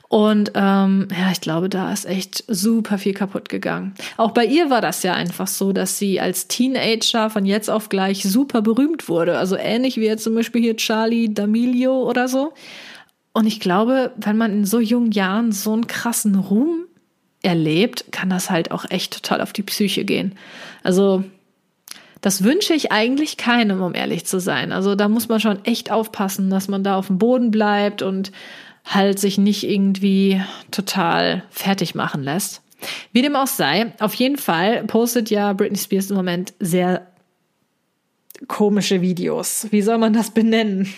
Und 0.08 0.52
ähm, 0.54 1.08
ja, 1.16 1.30
ich 1.30 1.40
glaube, 1.40 1.68
da 1.68 1.92
ist 1.92 2.06
echt 2.06 2.44
super 2.48 2.98
viel 2.98 3.14
kaputt 3.14 3.48
gegangen. 3.48 3.94
Auch 4.16 4.32
bei 4.32 4.44
ihr 4.44 4.68
war 4.68 4.80
das 4.80 5.02
ja 5.04 5.14
einfach 5.14 5.46
so, 5.46 5.72
dass 5.72 5.98
sie 5.98 6.20
als 6.20 6.48
Teenager 6.48 7.30
von 7.30 7.44
jetzt 7.44 7.70
auf 7.70 7.88
gleich 7.88 8.24
super 8.24 8.62
berühmt 8.62 9.08
wurde. 9.08 9.38
Also 9.38 9.56
ähnlich 9.56 9.96
wie 9.96 10.06
jetzt 10.06 10.24
zum 10.24 10.34
Beispiel 10.34 10.62
hier 10.62 10.76
Charlie 10.76 11.28
D'Amelio 11.28 12.02
oder 12.02 12.26
so. 12.26 12.52
Und 13.32 13.46
ich 13.46 13.60
glaube, 13.60 14.12
wenn 14.16 14.36
man 14.36 14.52
in 14.52 14.64
so 14.64 14.80
jungen 14.80 15.12
Jahren 15.12 15.52
so 15.52 15.72
einen 15.72 15.86
krassen 15.86 16.34
Ruhm 16.34 16.87
erlebt, 17.42 18.06
kann 18.10 18.30
das 18.30 18.50
halt 18.50 18.70
auch 18.70 18.84
echt 18.90 19.14
total 19.14 19.40
auf 19.40 19.52
die 19.52 19.62
Psyche 19.62 20.04
gehen. 20.04 20.34
Also 20.82 21.24
das 22.20 22.42
wünsche 22.42 22.74
ich 22.74 22.90
eigentlich 22.90 23.36
keinem, 23.36 23.80
um 23.80 23.94
ehrlich 23.94 24.26
zu 24.26 24.40
sein. 24.40 24.72
Also 24.72 24.94
da 24.94 25.08
muss 25.08 25.28
man 25.28 25.40
schon 25.40 25.64
echt 25.64 25.92
aufpassen, 25.92 26.50
dass 26.50 26.68
man 26.68 26.82
da 26.82 26.96
auf 26.96 27.06
dem 27.06 27.18
Boden 27.18 27.50
bleibt 27.50 28.02
und 28.02 28.32
halt 28.84 29.18
sich 29.18 29.38
nicht 29.38 29.64
irgendwie 29.64 30.40
total 30.70 31.44
fertig 31.50 31.94
machen 31.94 32.22
lässt. 32.22 32.62
Wie 33.12 33.22
dem 33.22 33.36
auch 33.36 33.46
sei, 33.46 33.92
auf 34.00 34.14
jeden 34.14 34.38
Fall 34.38 34.84
postet 34.84 35.30
ja 35.30 35.52
Britney 35.52 35.78
Spears 35.78 36.10
im 36.10 36.16
Moment 36.16 36.54
sehr 36.58 37.06
komische 38.46 39.00
Videos. 39.00 39.66
Wie 39.70 39.82
soll 39.82 39.98
man 39.98 40.12
das 40.12 40.30
benennen? 40.30 40.88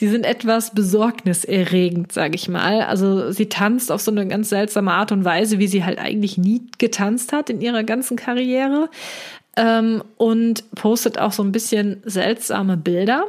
Die 0.00 0.08
sind 0.08 0.24
etwas 0.24 0.74
besorgniserregend, 0.74 2.12
sage 2.12 2.36
ich 2.36 2.48
mal. 2.48 2.82
Also 2.82 3.32
sie 3.32 3.48
tanzt 3.48 3.90
auf 3.90 4.00
so 4.00 4.10
eine 4.10 4.26
ganz 4.28 4.50
seltsame 4.50 4.92
Art 4.92 5.10
und 5.10 5.24
Weise, 5.24 5.58
wie 5.58 5.66
sie 5.66 5.84
halt 5.84 5.98
eigentlich 5.98 6.38
nie 6.38 6.62
getanzt 6.78 7.32
hat 7.32 7.50
in 7.50 7.60
ihrer 7.60 7.82
ganzen 7.82 8.16
Karriere. 8.16 8.90
Ähm, 9.56 10.04
und 10.16 10.70
postet 10.72 11.18
auch 11.18 11.32
so 11.32 11.42
ein 11.42 11.50
bisschen 11.50 12.00
seltsame 12.04 12.76
Bilder. 12.76 13.24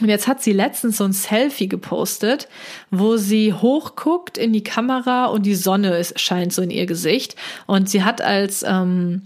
Und 0.00 0.08
jetzt 0.08 0.26
hat 0.26 0.42
sie 0.42 0.52
letztens 0.52 0.96
so 0.96 1.04
ein 1.04 1.12
Selfie 1.12 1.68
gepostet, 1.68 2.48
wo 2.90 3.16
sie 3.16 3.52
hochguckt 3.52 4.38
in 4.38 4.52
die 4.52 4.64
Kamera 4.64 5.26
und 5.26 5.44
die 5.44 5.54
Sonne 5.54 5.96
ist, 5.96 6.18
scheint 6.18 6.52
so 6.52 6.62
in 6.62 6.70
ihr 6.70 6.86
Gesicht. 6.86 7.36
Und 7.66 7.90
sie 7.90 8.02
hat 8.02 8.22
als 8.22 8.64
ähm, 8.66 9.22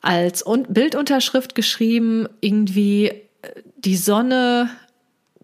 als 0.00 0.44
Bildunterschrift 0.68 1.54
geschrieben, 1.54 2.28
irgendwie 2.40 3.08
äh, 3.08 3.18
die 3.76 3.96
Sonne 3.96 4.70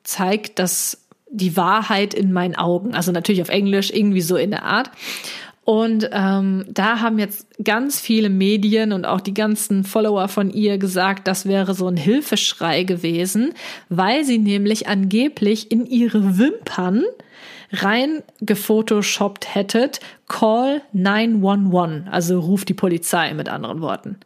zeigt 0.03 0.59
das 0.59 1.07
die 1.31 1.57
Wahrheit 1.57 2.15
in 2.15 2.33
meinen 2.33 2.55
Augen. 2.55 2.95
Also 2.95 3.11
natürlich 3.11 3.43
auf 3.43 3.49
Englisch, 3.49 3.91
irgendwie 3.91 4.21
so 4.21 4.37
in 4.37 4.51
der 4.51 4.65
Art. 4.65 4.91
Und 5.65 6.11
ähm, 6.13 6.67
da 6.69 7.01
haben 7.01 7.19
jetzt 7.19 7.47
ganz 7.65 7.99
viele 7.99 8.29
Medien 8.29 8.93
und 8.93 9.07
auch 9.07 9.21
die 9.21 9.33
ganzen 9.33 9.83
Follower 9.85 10.29
von 10.29 10.51
ihr 10.51 10.77
gesagt, 10.77 11.27
das 11.27 11.47
wäre 11.47 11.75
so 11.75 11.89
ein 11.89 11.97
Hilfeschrei 11.97 12.85
gewesen, 12.85 13.55
weil 13.89 14.25
sie 14.25 14.39
nämlich 14.39 14.89
angeblich 14.89 15.73
in 15.73 15.87
ihre 15.87 16.39
Wimpern 16.39 17.05
rein 17.73 18.23
gefotoshoppt 18.41 19.55
hättet, 19.55 20.01
call 20.29 20.83
911, 20.93 22.09
also 22.11 22.41
ruf 22.41 22.67
die 22.67 22.75
Polizei 22.75 23.33
mit 23.33 23.49
anderen 23.49 23.81
Worten. 23.81 24.19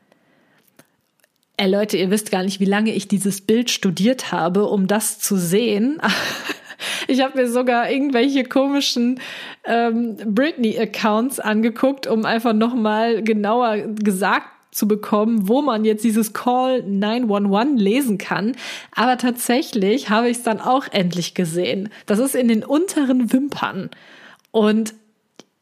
Ey 1.61 1.69
Leute, 1.69 1.97
ihr 1.97 2.09
wisst 2.13 2.31
gar 2.31 2.45
nicht, 2.45 2.61
wie 2.61 2.67
lange 2.67 2.95
ich 2.95 3.09
dieses 3.09 3.41
Bild 3.41 3.69
studiert 3.69 4.31
habe, 4.31 4.67
um 4.67 4.87
das 4.87 5.19
zu 5.19 5.37
sehen. 5.37 6.01
Ich 7.09 7.23
habe 7.23 7.37
mir 7.37 7.49
sogar 7.49 7.91
irgendwelche 7.91 8.45
komischen 8.45 9.19
ähm, 9.65 10.15
Britney-Accounts 10.17 11.41
angeguckt, 11.41 12.07
um 12.07 12.25
einfach 12.25 12.53
nochmal 12.53 13.25
genauer 13.25 13.79
gesagt 13.79 14.47
zu 14.71 14.87
bekommen, 14.87 15.49
wo 15.49 15.61
man 15.61 15.85
jetzt 15.85 16.05
dieses 16.05 16.35
Call 16.35 16.85
911 16.85 17.81
lesen 17.81 18.19
kann. 18.19 18.55
Aber 18.95 19.19
tatsächlich 19.19 20.09
habe 20.09 20.29
ich 20.29 20.37
es 20.37 20.43
dann 20.45 20.61
auch 20.61 20.87
endlich 20.93 21.35
gesehen. 21.35 21.89
Das 22.07 22.21
ist 22.21 22.37
in 22.37 22.47
den 22.47 22.63
unteren 22.63 23.33
Wimpern. 23.33 23.91
Und 24.53 24.95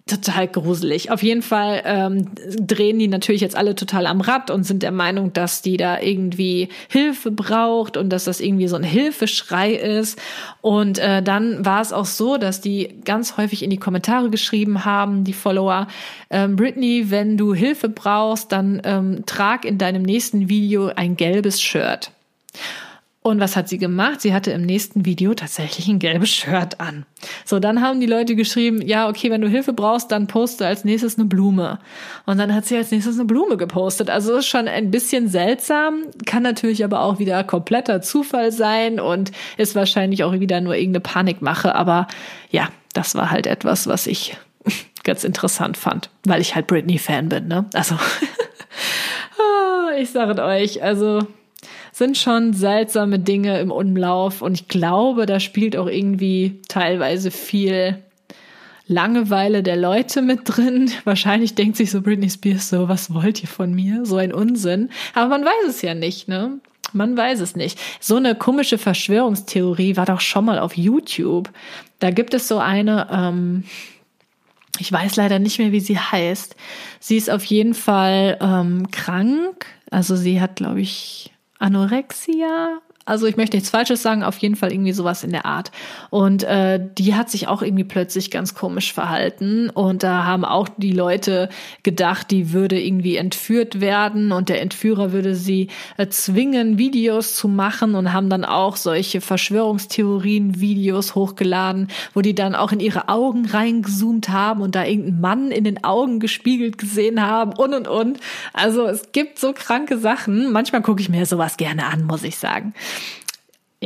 total 0.06 0.46
gruselig. 0.46 1.10
Auf 1.10 1.22
jeden 1.24 1.42
Fall 1.42 1.82
ähm, 1.84 2.28
drehen 2.36 2.98
die 3.00 3.08
natürlich 3.08 3.40
jetzt 3.40 3.56
alle 3.56 3.74
total 3.74 4.06
am 4.06 4.20
Rad 4.20 4.52
und 4.52 4.62
sind 4.62 4.84
der 4.84 4.92
Meinung, 4.92 5.32
dass 5.32 5.62
die 5.62 5.76
da 5.76 6.00
irgendwie 6.00 6.68
Hilfe 6.88 7.32
braucht 7.32 7.96
und 7.96 8.10
dass 8.10 8.24
das 8.24 8.40
irgendwie 8.40 8.68
so 8.68 8.76
ein 8.76 8.84
Hilfeschrei 8.84 9.72
ist. 9.72 10.20
Und 10.60 11.00
äh, 11.00 11.24
dann 11.24 11.64
war 11.64 11.80
es 11.80 11.92
auch 11.92 12.04
so, 12.04 12.36
dass 12.36 12.60
die 12.60 13.00
ganz 13.04 13.36
häufig 13.36 13.64
in 13.64 13.70
die 13.70 13.78
Kommentare 13.78 14.30
geschrieben 14.30 14.84
haben, 14.84 15.24
die 15.24 15.32
Follower, 15.32 15.88
ähm, 16.30 16.54
Britney, 16.54 17.10
wenn 17.10 17.36
du 17.36 17.52
Hilfe 17.52 17.88
brauchst, 17.88 18.52
dann 18.52 18.80
ähm, 18.84 19.24
trag 19.26 19.64
in 19.64 19.76
deinem 19.76 20.02
nächsten 20.02 20.48
Video 20.48 20.86
ein 20.94 21.16
gelbes 21.16 21.60
Shirt. 21.60 22.12
Und 23.26 23.40
was 23.40 23.56
hat 23.56 23.68
sie 23.68 23.78
gemacht? 23.78 24.20
Sie 24.20 24.32
hatte 24.32 24.52
im 24.52 24.62
nächsten 24.62 25.04
Video 25.04 25.34
tatsächlich 25.34 25.88
ein 25.88 25.98
gelbes 25.98 26.30
Shirt 26.30 26.78
an. 26.78 27.06
So, 27.44 27.58
dann 27.58 27.82
haben 27.82 27.98
die 27.98 28.06
Leute 28.06 28.36
geschrieben, 28.36 28.80
ja, 28.80 29.08
okay, 29.08 29.32
wenn 29.32 29.40
du 29.40 29.48
Hilfe 29.48 29.72
brauchst, 29.72 30.12
dann 30.12 30.28
poste 30.28 30.64
als 30.64 30.84
nächstes 30.84 31.18
eine 31.18 31.26
Blume. 31.26 31.80
Und 32.24 32.38
dann 32.38 32.54
hat 32.54 32.66
sie 32.66 32.76
als 32.76 32.92
nächstes 32.92 33.16
eine 33.16 33.24
Blume 33.24 33.56
gepostet. 33.56 34.10
Also 34.10 34.36
ist 34.36 34.46
schon 34.46 34.68
ein 34.68 34.92
bisschen 34.92 35.26
seltsam, 35.26 36.02
kann 36.24 36.44
natürlich 36.44 36.84
aber 36.84 37.00
auch 37.00 37.18
wieder 37.18 37.42
kompletter 37.42 38.00
Zufall 38.00 38.52
sein 38.52 39.00
und 39.00 39.32
ist 39.56 39.74
wahrscheinlich 39.74 40.22
auch 40.22 40.34
wieder 40.34 40.60
nur 40.60 40.76
irgendeine 40.76 41.00
Panikmache. 41.00 41.74
Aber 41.74 42.06
ja, 42.52 42.68
das 42.92 43.16
war 43.16 43.32
halt 43.32 43.48
etwas, 43.48 43.88
was 43.88 44.06
ich 44.06 44.36
ganz 45.02 45.24
interessant 45.24 45.76
fand, 45.76 46.10
weil 46.24 46.40
ich 46.40 46.54
halt 46.54 46.68
Britney-Fan 46.68 47.28
bin, 47.28 47.48
ne? 47.48 47.64
Also, 47.74 47.96
ah, 49.36 49.96
ich 49.98 50.10
sage 50.10 50.40
euch, 50.44 50.80
also 50.80 51.26
sind 51.96 52.18
schon 52.18 52.52
seltsame 52.52 53.18
Dinge 53.18 53.58
im 53.58 53.70
Umlauf 53.70 54.42
und 54.42 54.52
ich 54.52 54.68
glaube, 54.68 55.24
da 55.24 55.40
spielt 55.40 55.78
auch 55.78 55.86
irgendwie 55.86 56.60
teilweise 56.68 57.30
viel 57.30 58.04
Langeweile 58.86 59.62
der 59.62 59.76
Leute 59.76 60.20
mit 60.20 60.40
drin. 60.44 60.90
Wahrscheinlich 61.04 61.54
denkt 61.54 61.78
sich 61.78 61.90
so 61.90 62.02
Britney 62.02 62.28
Spears 62.28 62.68
so, 62.68 62.90
was 62.90 63.14
wollt 63.14 63.40
ihr 63.40 63.48
von 63.48 63.72
mir? 63.72 64.04
So 64.04 64.16
ein 64.16 64.34
Unsinn. 64.34 64.90
Aber 65.14 65.30
man 65.30 65.42
weiß 65.42 65.70
es 65.70 65.80
ja 65.80 65.94
nicht, 65.94 66.28
ne? 66.28 66.60
Man 66.92 67.16
weiß 67.16 67.40
es 67.40 67.56
nicht. 67.56 67.78
So 67.98 68.16
eine 68.16 68.34
komische 68.34 68.76
Verschwörungstheorie 68.76 69.96
war 69.96 70.04
doch 70.04 70.20
schon 70.20 70.44
mal 70.44 70.58
auf 70.58 70.76
YouTube. 70.76 71.50
Da 71.98 72.10
gibt 72.10 72.34
es 72.34 72.46
so 72.46 72.58
eine, 72.58 73.08
ähm, 73.10 73.64
ich 74.78 74.92
weiß 74.92 75.16
leider 75.16 75.38
nicht 75.38 75.58
mehr, 75.58 75.72
wie 75.72 75.80
sie 75.80 75.98
heißt. 75.98 76.56
Sie 77.00 77.16
ist 77.16 77.30
auf 77.30 77.44
jeden 77.46 77.72
Fall 77.72 78.36
ähm, 78.42 78.90
krank. 78.90 79.64
Also 79.90 80.14
sie 80.14 80.42
hat, 80.42 80.56
glaube 80.56 80.82
ich, 80.82 81.32
Anorexia 81.58 82.82
also 83.06 83.26
ich 83.26 83.36
möchte 83.36 83.56
nichts 83.56 83.70
Falsches 83.70 84.02
sagen, 84.02 84.24
auf 84.24 84.36
jeden 84.38 84.56
Fall 84.56 84.72
irgendwie 84.72 84.92
sowas 84.92 85.22
in 85.22 85.30
der 85.30 85.46
Art. 85.46 85.70
Und 86.10 86.42
äh, 86.42 86.80
die 86.98 87.14
hat 87.14 87.30
sich 87.30 87.46
auch 87.46 87.62
irgendwie 87.62 87.84
plötzlich 87.84 88.32
ganz 88.32 88.54
komisch 88.54 88.92
verhalten. 88.92 89.70
Und 89.70 90.02
da 90.02 90.24
haben 90.24 90.44
auch 90.44 90.68
die 90.76 90.90
Leute 90.90 91.48
gedacht, 91.84 92.32
die 92.32 92.52
würde 92.52 92.82
irgendwie 92.82 93.16
entführt 93.16 93.80
werden 93.80 94.32
und 94.32 94.48
der 94.48 94.60
Entführer 94.60 95.12
würde 95.12 95.36
sie 95.36 95.68
äh, 95.98 96.08
zwingen, 96.08 96.78
Videos 96.78 97.36
zu 97.36 97.46
machen 97.46 97.94
und 97.94 98.12
haben 98.12 98.28
dann 98.28 98.44
auch 98.44 98.74
solche 98.74 99.20
Verschwörungstheorien-Videos 99.20 101.14
hochgeladen, 101.14 101.86
wo 102.12 102.22
die 102.22 102.34
dann 102.34 102.56
auch 102.56 102.72
in 102.72 102.80
ihre 102.80 103.08
Augen 103.08 103.46
reingezoomt 103.46 104.30
haben 104.30 104.62
und 104.62 104.74
da 104.74 104.84
irgendeinen 104.84 105.20
Mann 105.20 105.50
in 105.52 105.62
den 105.62 105.84
Augen 105.84 106.18
gespiegelt 106.18 106.76
gesehen 106.76 107.24
haben 107.24 107.52
und 107.52 107.72
und 107.72 107.86
und. 107.86 108.18
Also 108.52 108.86
es 108.86 109.12
gibt 109.12 109.38
so 109.38 109.52
kranke 109.52 109.96
Sachen. 109.96 110.50
Manchmal 110.50 110.82
gucke 110.82 111.00
ich 111.00 111.08
mir 111.08 111.24
sowas 111.24 111.56
gerne 111.56 111.86
an, 111.86 112.02
muss 112.02 112.24
ich 112.24 112.36
sagen 112.36 112.74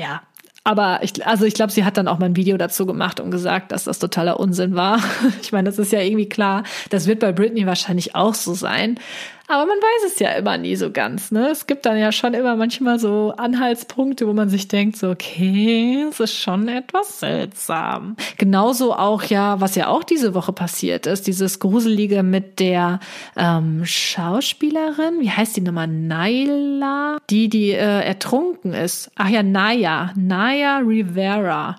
ja, 0.00 0.22
aber 0.62 1.00
ich, 1.02 1.26
also 1.26 1.46
ich 1.46 1.54
glaube, 1.54 1.72
sie 1.72 1.84
hat 1.84 1.96
dann 1.96 2.06
auch 2.06 2.18
mal 2.18 2.26
ein 2.26 2.36
Video 2.36 2.56
dazu 2.58 2.84
gemacht 2.84 3.18
und 3.18 3.30
gesagt, 3.30 3.72
dass 3.72 3.84
das 3.84 3.98
totaler 3.98 4.38
Unsinn 4.38 4.74
war. 4.74 5.00
Ich 5.42 5.52
meine, 5.52 5.68
das 5.68 5.78
ist 5.78 5.92
ja 5.92 6.00
irgendwie 6.00 6.28
klar. 6.28 6.64
Das 6.90 7.06
wird 7.06 7.20
bei 7.20 7.32
Britney 7.32 7.66
wahrscheinlich 7.66 8.14
auch 8.14 8.34
so 8.34 8.54
sein. 8.54 8.98
Aber 9.50 9.66
man 9.66 9.78
weiß 9.78 10.12
es 10.12 10.20
ja 10.20 10.30
immer 10.30 10.56
nie 10.58 10.76
so 10.76 10.92
ganz. 10.92 11.32
Ne? 11.32 11.48
Es 11.48 11.66
gibt 11.66 11.84
dann 11.84 11.98
ja 11.98 12.12
schon 12.12 12.34
immer 12.34 12.54
manchmal 12.54 13.00
so 13.00 13.34
Anhaltspunkte, 13.36 14.28
wo 14.28 14.32
man 14.32 14.48
sich 14.48 14.68
denkt, 14.68 14.96
so, 14.96 15.10
okay, 15.10 16.06
es 16.08 16.20
ist 16.20 16.36
schon 16.36 16.68
etwas 16.68 17.18
seltsam. 17.18 18.14
Genauso 18.38 18.94
auch 18.94 19.24
ja, 19.24 19.60
was 19.60 19.74
ja 19.74 19.88
auch 19.88 20.04
diese 20.04 20.34
Woche 20.34 20.52
passiert 20.52 21.08
ist, 21.08 21.26
dieses 21.26 21.58
Gruselige 21.58 22.22
mit 22.22 22.60
der 22.60 23.00
ähm, 23.36 23.84
Schauspielerin, 23.84 25.18
wie 25.18 25.30
heißt 25.30 25.56
die 25.56 25.62
nochmal? 25.62 25.88
Naila, 25.88 27.18
die, 27.28 27.48
die 27.48 27.72
äh, 27.72 28.04
ertrunken 28.04 28.72
ist. 28.72 29.10
Ach 29.16 29.28
ja, 29.28 29.42
Naya, 29.42 30.12
Naya 30.14 30.78
Rivera. 30.78 31.74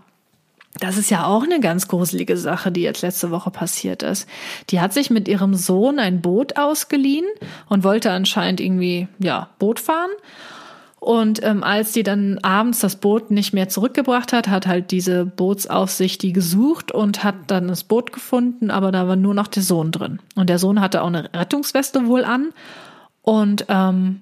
Das 0.82 0.98
ist 0.98 1.12
ja 1.12 1.28
auch 1.28 1.44
eine 1.44 1.60
ganz 1.60 1.88
gruselige 1.88 2.36
Sache, 2.38 2.72
die 2.72 2.82
jetzt 2.82 3.04
letzte 3.04 3.30
Woche 3.30 3.52
passiert 3.52 4.02
ist. 4.02 4.28
Die 4.72 4.82
hat 4.82 4.94
sich 4.94 5.12
mit 5.12 5.28
ihrem 5.28 5.54
Sohn 5.54 6.00
ein 6.00 6.22
Boot 6.22 6.58
ausgeliehen 6.58 7.28
und 7.70 7.84
wollte 7.84 8.10
anscheinend 8.10 8.60
irgendwie, 8.60 9.08
ja, 9.20 9.50
Boot 9.60 9.80
fahren. 9.80 10.10
Und 11.00 11.44
ähm, 11.44 11.64
als 11.64 11.92
die 11.92 12.02
dann 12.02 12.40
abends 12.40 12.80
das 12.80 12.96
Boot 12.96 13.30
nicht 13.30 13.54
mehr 13.54 13.70
zurückgebracht 13.70 14.34
hat, 14.34 14.48
hat 14.48 14.66
halt 14.66 14.90
diese 14.90 15.24
Bootsaufsicht 15.24 16.24
die 16.24 16.34
gesucht 16.34 16.92
und 16.92 17.24
hat 17.24 17.36
dann 17.46 17.68
das 17.68 17.84
Boot 17.84 18.12
gefunden, 18.12 18.72
aber 18.72 18.92
da 18.92 19.08
war 19.08 19.16
nur 19.16 19.36
noch 19.36 19.48
der 19.48 19.62
Sohn 19.62 19.92
drin. 19.92 20.18
Und 20.36 20.50
der 20.50 20.58
Sohn 20.58 20.82
hatte 20.82 21.04
auch 21.04 21.08
eine 21.08 21.32
Rettungsweste 21.32 22.08
wohl 22.08 22.26
an. 22.26 22.54
Und 23.22 23.66
ähm, 23.70 24.22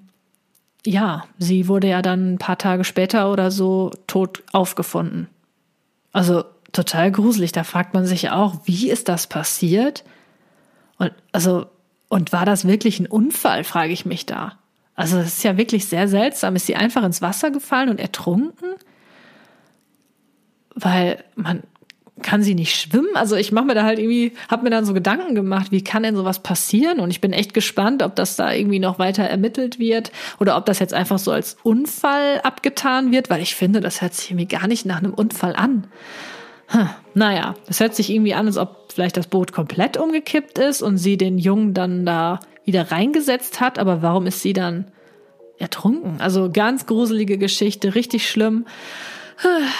ja, 0.84 1.24
sie 1.38 1.68
wurde 1.68 1.88
ja 1.88 2.02
dann 2.02 2.34
ein 2.34 2.38
paar 2.38 2.58
Tage 2.58 2.84
später 2.84 3.32
oder 3.32 3.50
so 3.50 3.92
tot 4.06 4.42
aufgefunden. 4.52 5.28
Also 6.12 6.44
total 6.72 7.10
gruselig. 7.10 7.52
Da 7.52 7.64
fragt 7.64 7.94
man 7.94 8.06
sich 8.06 8.30
auch, 8.30 8.60
wie 8.64 8.90
ist 8.90 9.08
das 9.08 9.26
passiert? 9.26 10.04
Und 10.98 11.12
also, 11.32 11.66
und 12.08 12.32
war 12.32 12.44
das 12.44 12.66
wirklich 12.66 13.00
ein 13.00 13.06
Unfall, 13.06 13.64
frage 13.64 13.92
ich 13.92 14.04
mich 14.04 14.26
da. 14.26 14.58
Also, 14.94 15.16
das 15.16 15.28
ist 15.28 15.44
ja 15.44 15.56
wirklich 15.56 15.86
sehr 15.86 16.08
seltsam. 16.08 16.56
Ist 16.56 16.66
sie 16.66 16.76
einfach 16.76 17.04
ins 17.04 17.22
Wasser 17.22 17.50
gefallen 17.50 17.88
und 17.88 18.00
ertrunken? 18.00 18.74
Weil 20.74 21.24
man 21.36 21.62
kann 22.22 22.42
sie 22.42 22.54
nicht 22.54 22.74
schwimmen? 22.74 23.14
Also 23.14 23.36
ich 23.36 23.52
mache 23.52 23.66
mir 23.66 23.74
da 23.74 23.84
halt 23.84 23.98
irgendwie, 23.98 24.32
habe 24.48 24.64
mir 24.64 24.70
dann 24.70 24.84
so 24.84 24.94
Gedanken 24.94 25.34
gemacht, 25.34 25.72
wie 25.72 25.82
kann 25.82 26.02
denn 26.02 26.16
sowas 26.16 26.40
passieren? 26.40 27.00
Und 27.00 27.10
ich 27.10 27.20
bin 27.20 27.32
echt 27.32 27.54
gespannt, 27.54 28.02
ob 28.02 28.16
das 28.16 28.36
da 28.36 28.52
irgendwie 28.52 28.78
noch 28.78 28.98
weiter 28.98 29.24
ermittelt 29.24 29.78
wird 29.78 30.12
oder 30.38 30.56
ob 30.56 30.66
das 30.66 30.78
jetzt 30.78 30.94
einfach 30.94 31.18
so 31.18 31.32
als 31.32 31.56
Unfall 31.62 32.40
abgetan 32.42 33.12
wird, 33.12 33.30
weil 33.30 33.42
ich 33.42 33.54
finde, 33.54 33.80
das 33.80 34.02
hört 34.02 34.14
sich 34.14 34.30
irgendwie 34.30 34.48
gar 34.48 34.66
nicht 34.66 34.86
nach 34.86 34.98
einem 34.98 35.14
Unfall 35.14 35.56
an. 35.56 35.86
Hm, 36.68 36.88
naja, 37.14 37.54
das 37.66 37.80
hört 37.80 37.94
sich 37.94 38.10
irgendwie 38.10 38.34
an, 38.34 38.46
als 38.46 38.56
ob 38.56 38.92
vielleicht 38.92 39.16
das 39.16 39.26
Boot 39.26 39.52
komplett 39.52 39.96
umgekippt 39.96 40.58
ist 40.58 40.82
und 40.82 40.98
sie 40.98 41.16
den 41.16 41.38
Jungen 41.38 41.74
dann 41.74 42.06
da 42.06 42.40
wieder 42.64 42.92
reingesetzt 42.92 43.60
hat, 43.60 43.78
aber 43.78 44.02
warum 44.02 44.26
ist 44.26 44.42
sie 44.42 44.52
dann 44.52 44.92
ertrunken? 45.58 46.20
Also 46.20 46.50
ganz 46.52 46.86
gruselige 46.86 47.38
Geschichte, 47.38 47.94
richtig 47.94 48.28
schlimm. 48.28 48.66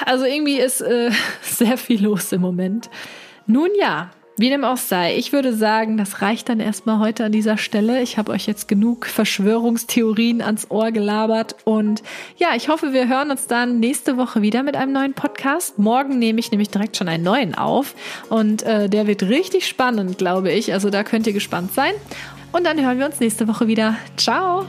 Also 0.06 0.24
irgendwie 0.24 0.58
ist 0.58 0.80
äh, 0.80 1.10
sehr 1.42 1.76
viel 1.76 2.02
los 2.02 2.32
im 2.32 2.40
Moment. 2.40 2.90
Nun 3.46 3.68
ja, 3.78 4.10
wie 4.40 4.48
dem 4.48 4.64
auch 4.64 4.78
sei, 4.78 5.16
ich 5.16 5.34
würde 5.34 5.52
sagen, 5.52 5.98
das 5.98 6.22
reicht 6.22 6.48
dann 6.48 6.60
erstmal 6.60 6.98
heute 6.98 7.26
an 7.26 7.32
dieser 7.32 7.58
Stelle. 7.58 8.00
Ich 8.00 8.16
habe 8.16 8.32
euch 8.32 8.46
jetzt 8.46 8.68
genug 8.68 9.04
Verschwörungstheorien 9.04 10.40
ans 10.40 10.70
Ohr 10.70 10.92
gelabert 10.92 11.56
und 11.64 12.02
ja, 12.38 12.48
ich 12.56 12.70
hoffe, 12.70 12.94
wir 12.94 13.06
hören 13.06 13.30
uns 13.30 13.48
dann 13.48 13.80
nächste 13.80 14.16
Woche 14.16 14.40
wieder 14.40 14.62
mit 14.62 14.76
einem 14.76 14.92
neuen 14.92 15.12
Podcast. 15.12 15.78
Morgen 15.78 16.18
nehme 16.18 16.40
ich 16.40 16.50
nämlich 16.52 16.70
direkt 16.70 16.96
schon 16.96 17.08
einen 17.08 17.22
neuen 17.22 17.54
auf 17.54 17.94
und 18.30 18.62
äh, 18.62 18.88
der 18.88 19.06
wird 19.06 19.24
richtig 19.24 19.68
spannend, 19.68 20.16
glaube 20.16 20.50
ich. 20.50 20.72
Also 20.72 20.88
da 20.88 21.04
könnt 21.04 21.26
ihr 21.26 21.34
gespannt 21.34 21.74
sein. 21.74 21.92
Und 22.52 22.64
dann 22.64 22.80
hören 22.80 22.98
wir 22.98 23.04
uns 23.04 23.20
nächste 23.20 23.46
Woche 23.46 23.66
wieder. 23.66 23.96
Ciao! 24.16 24.64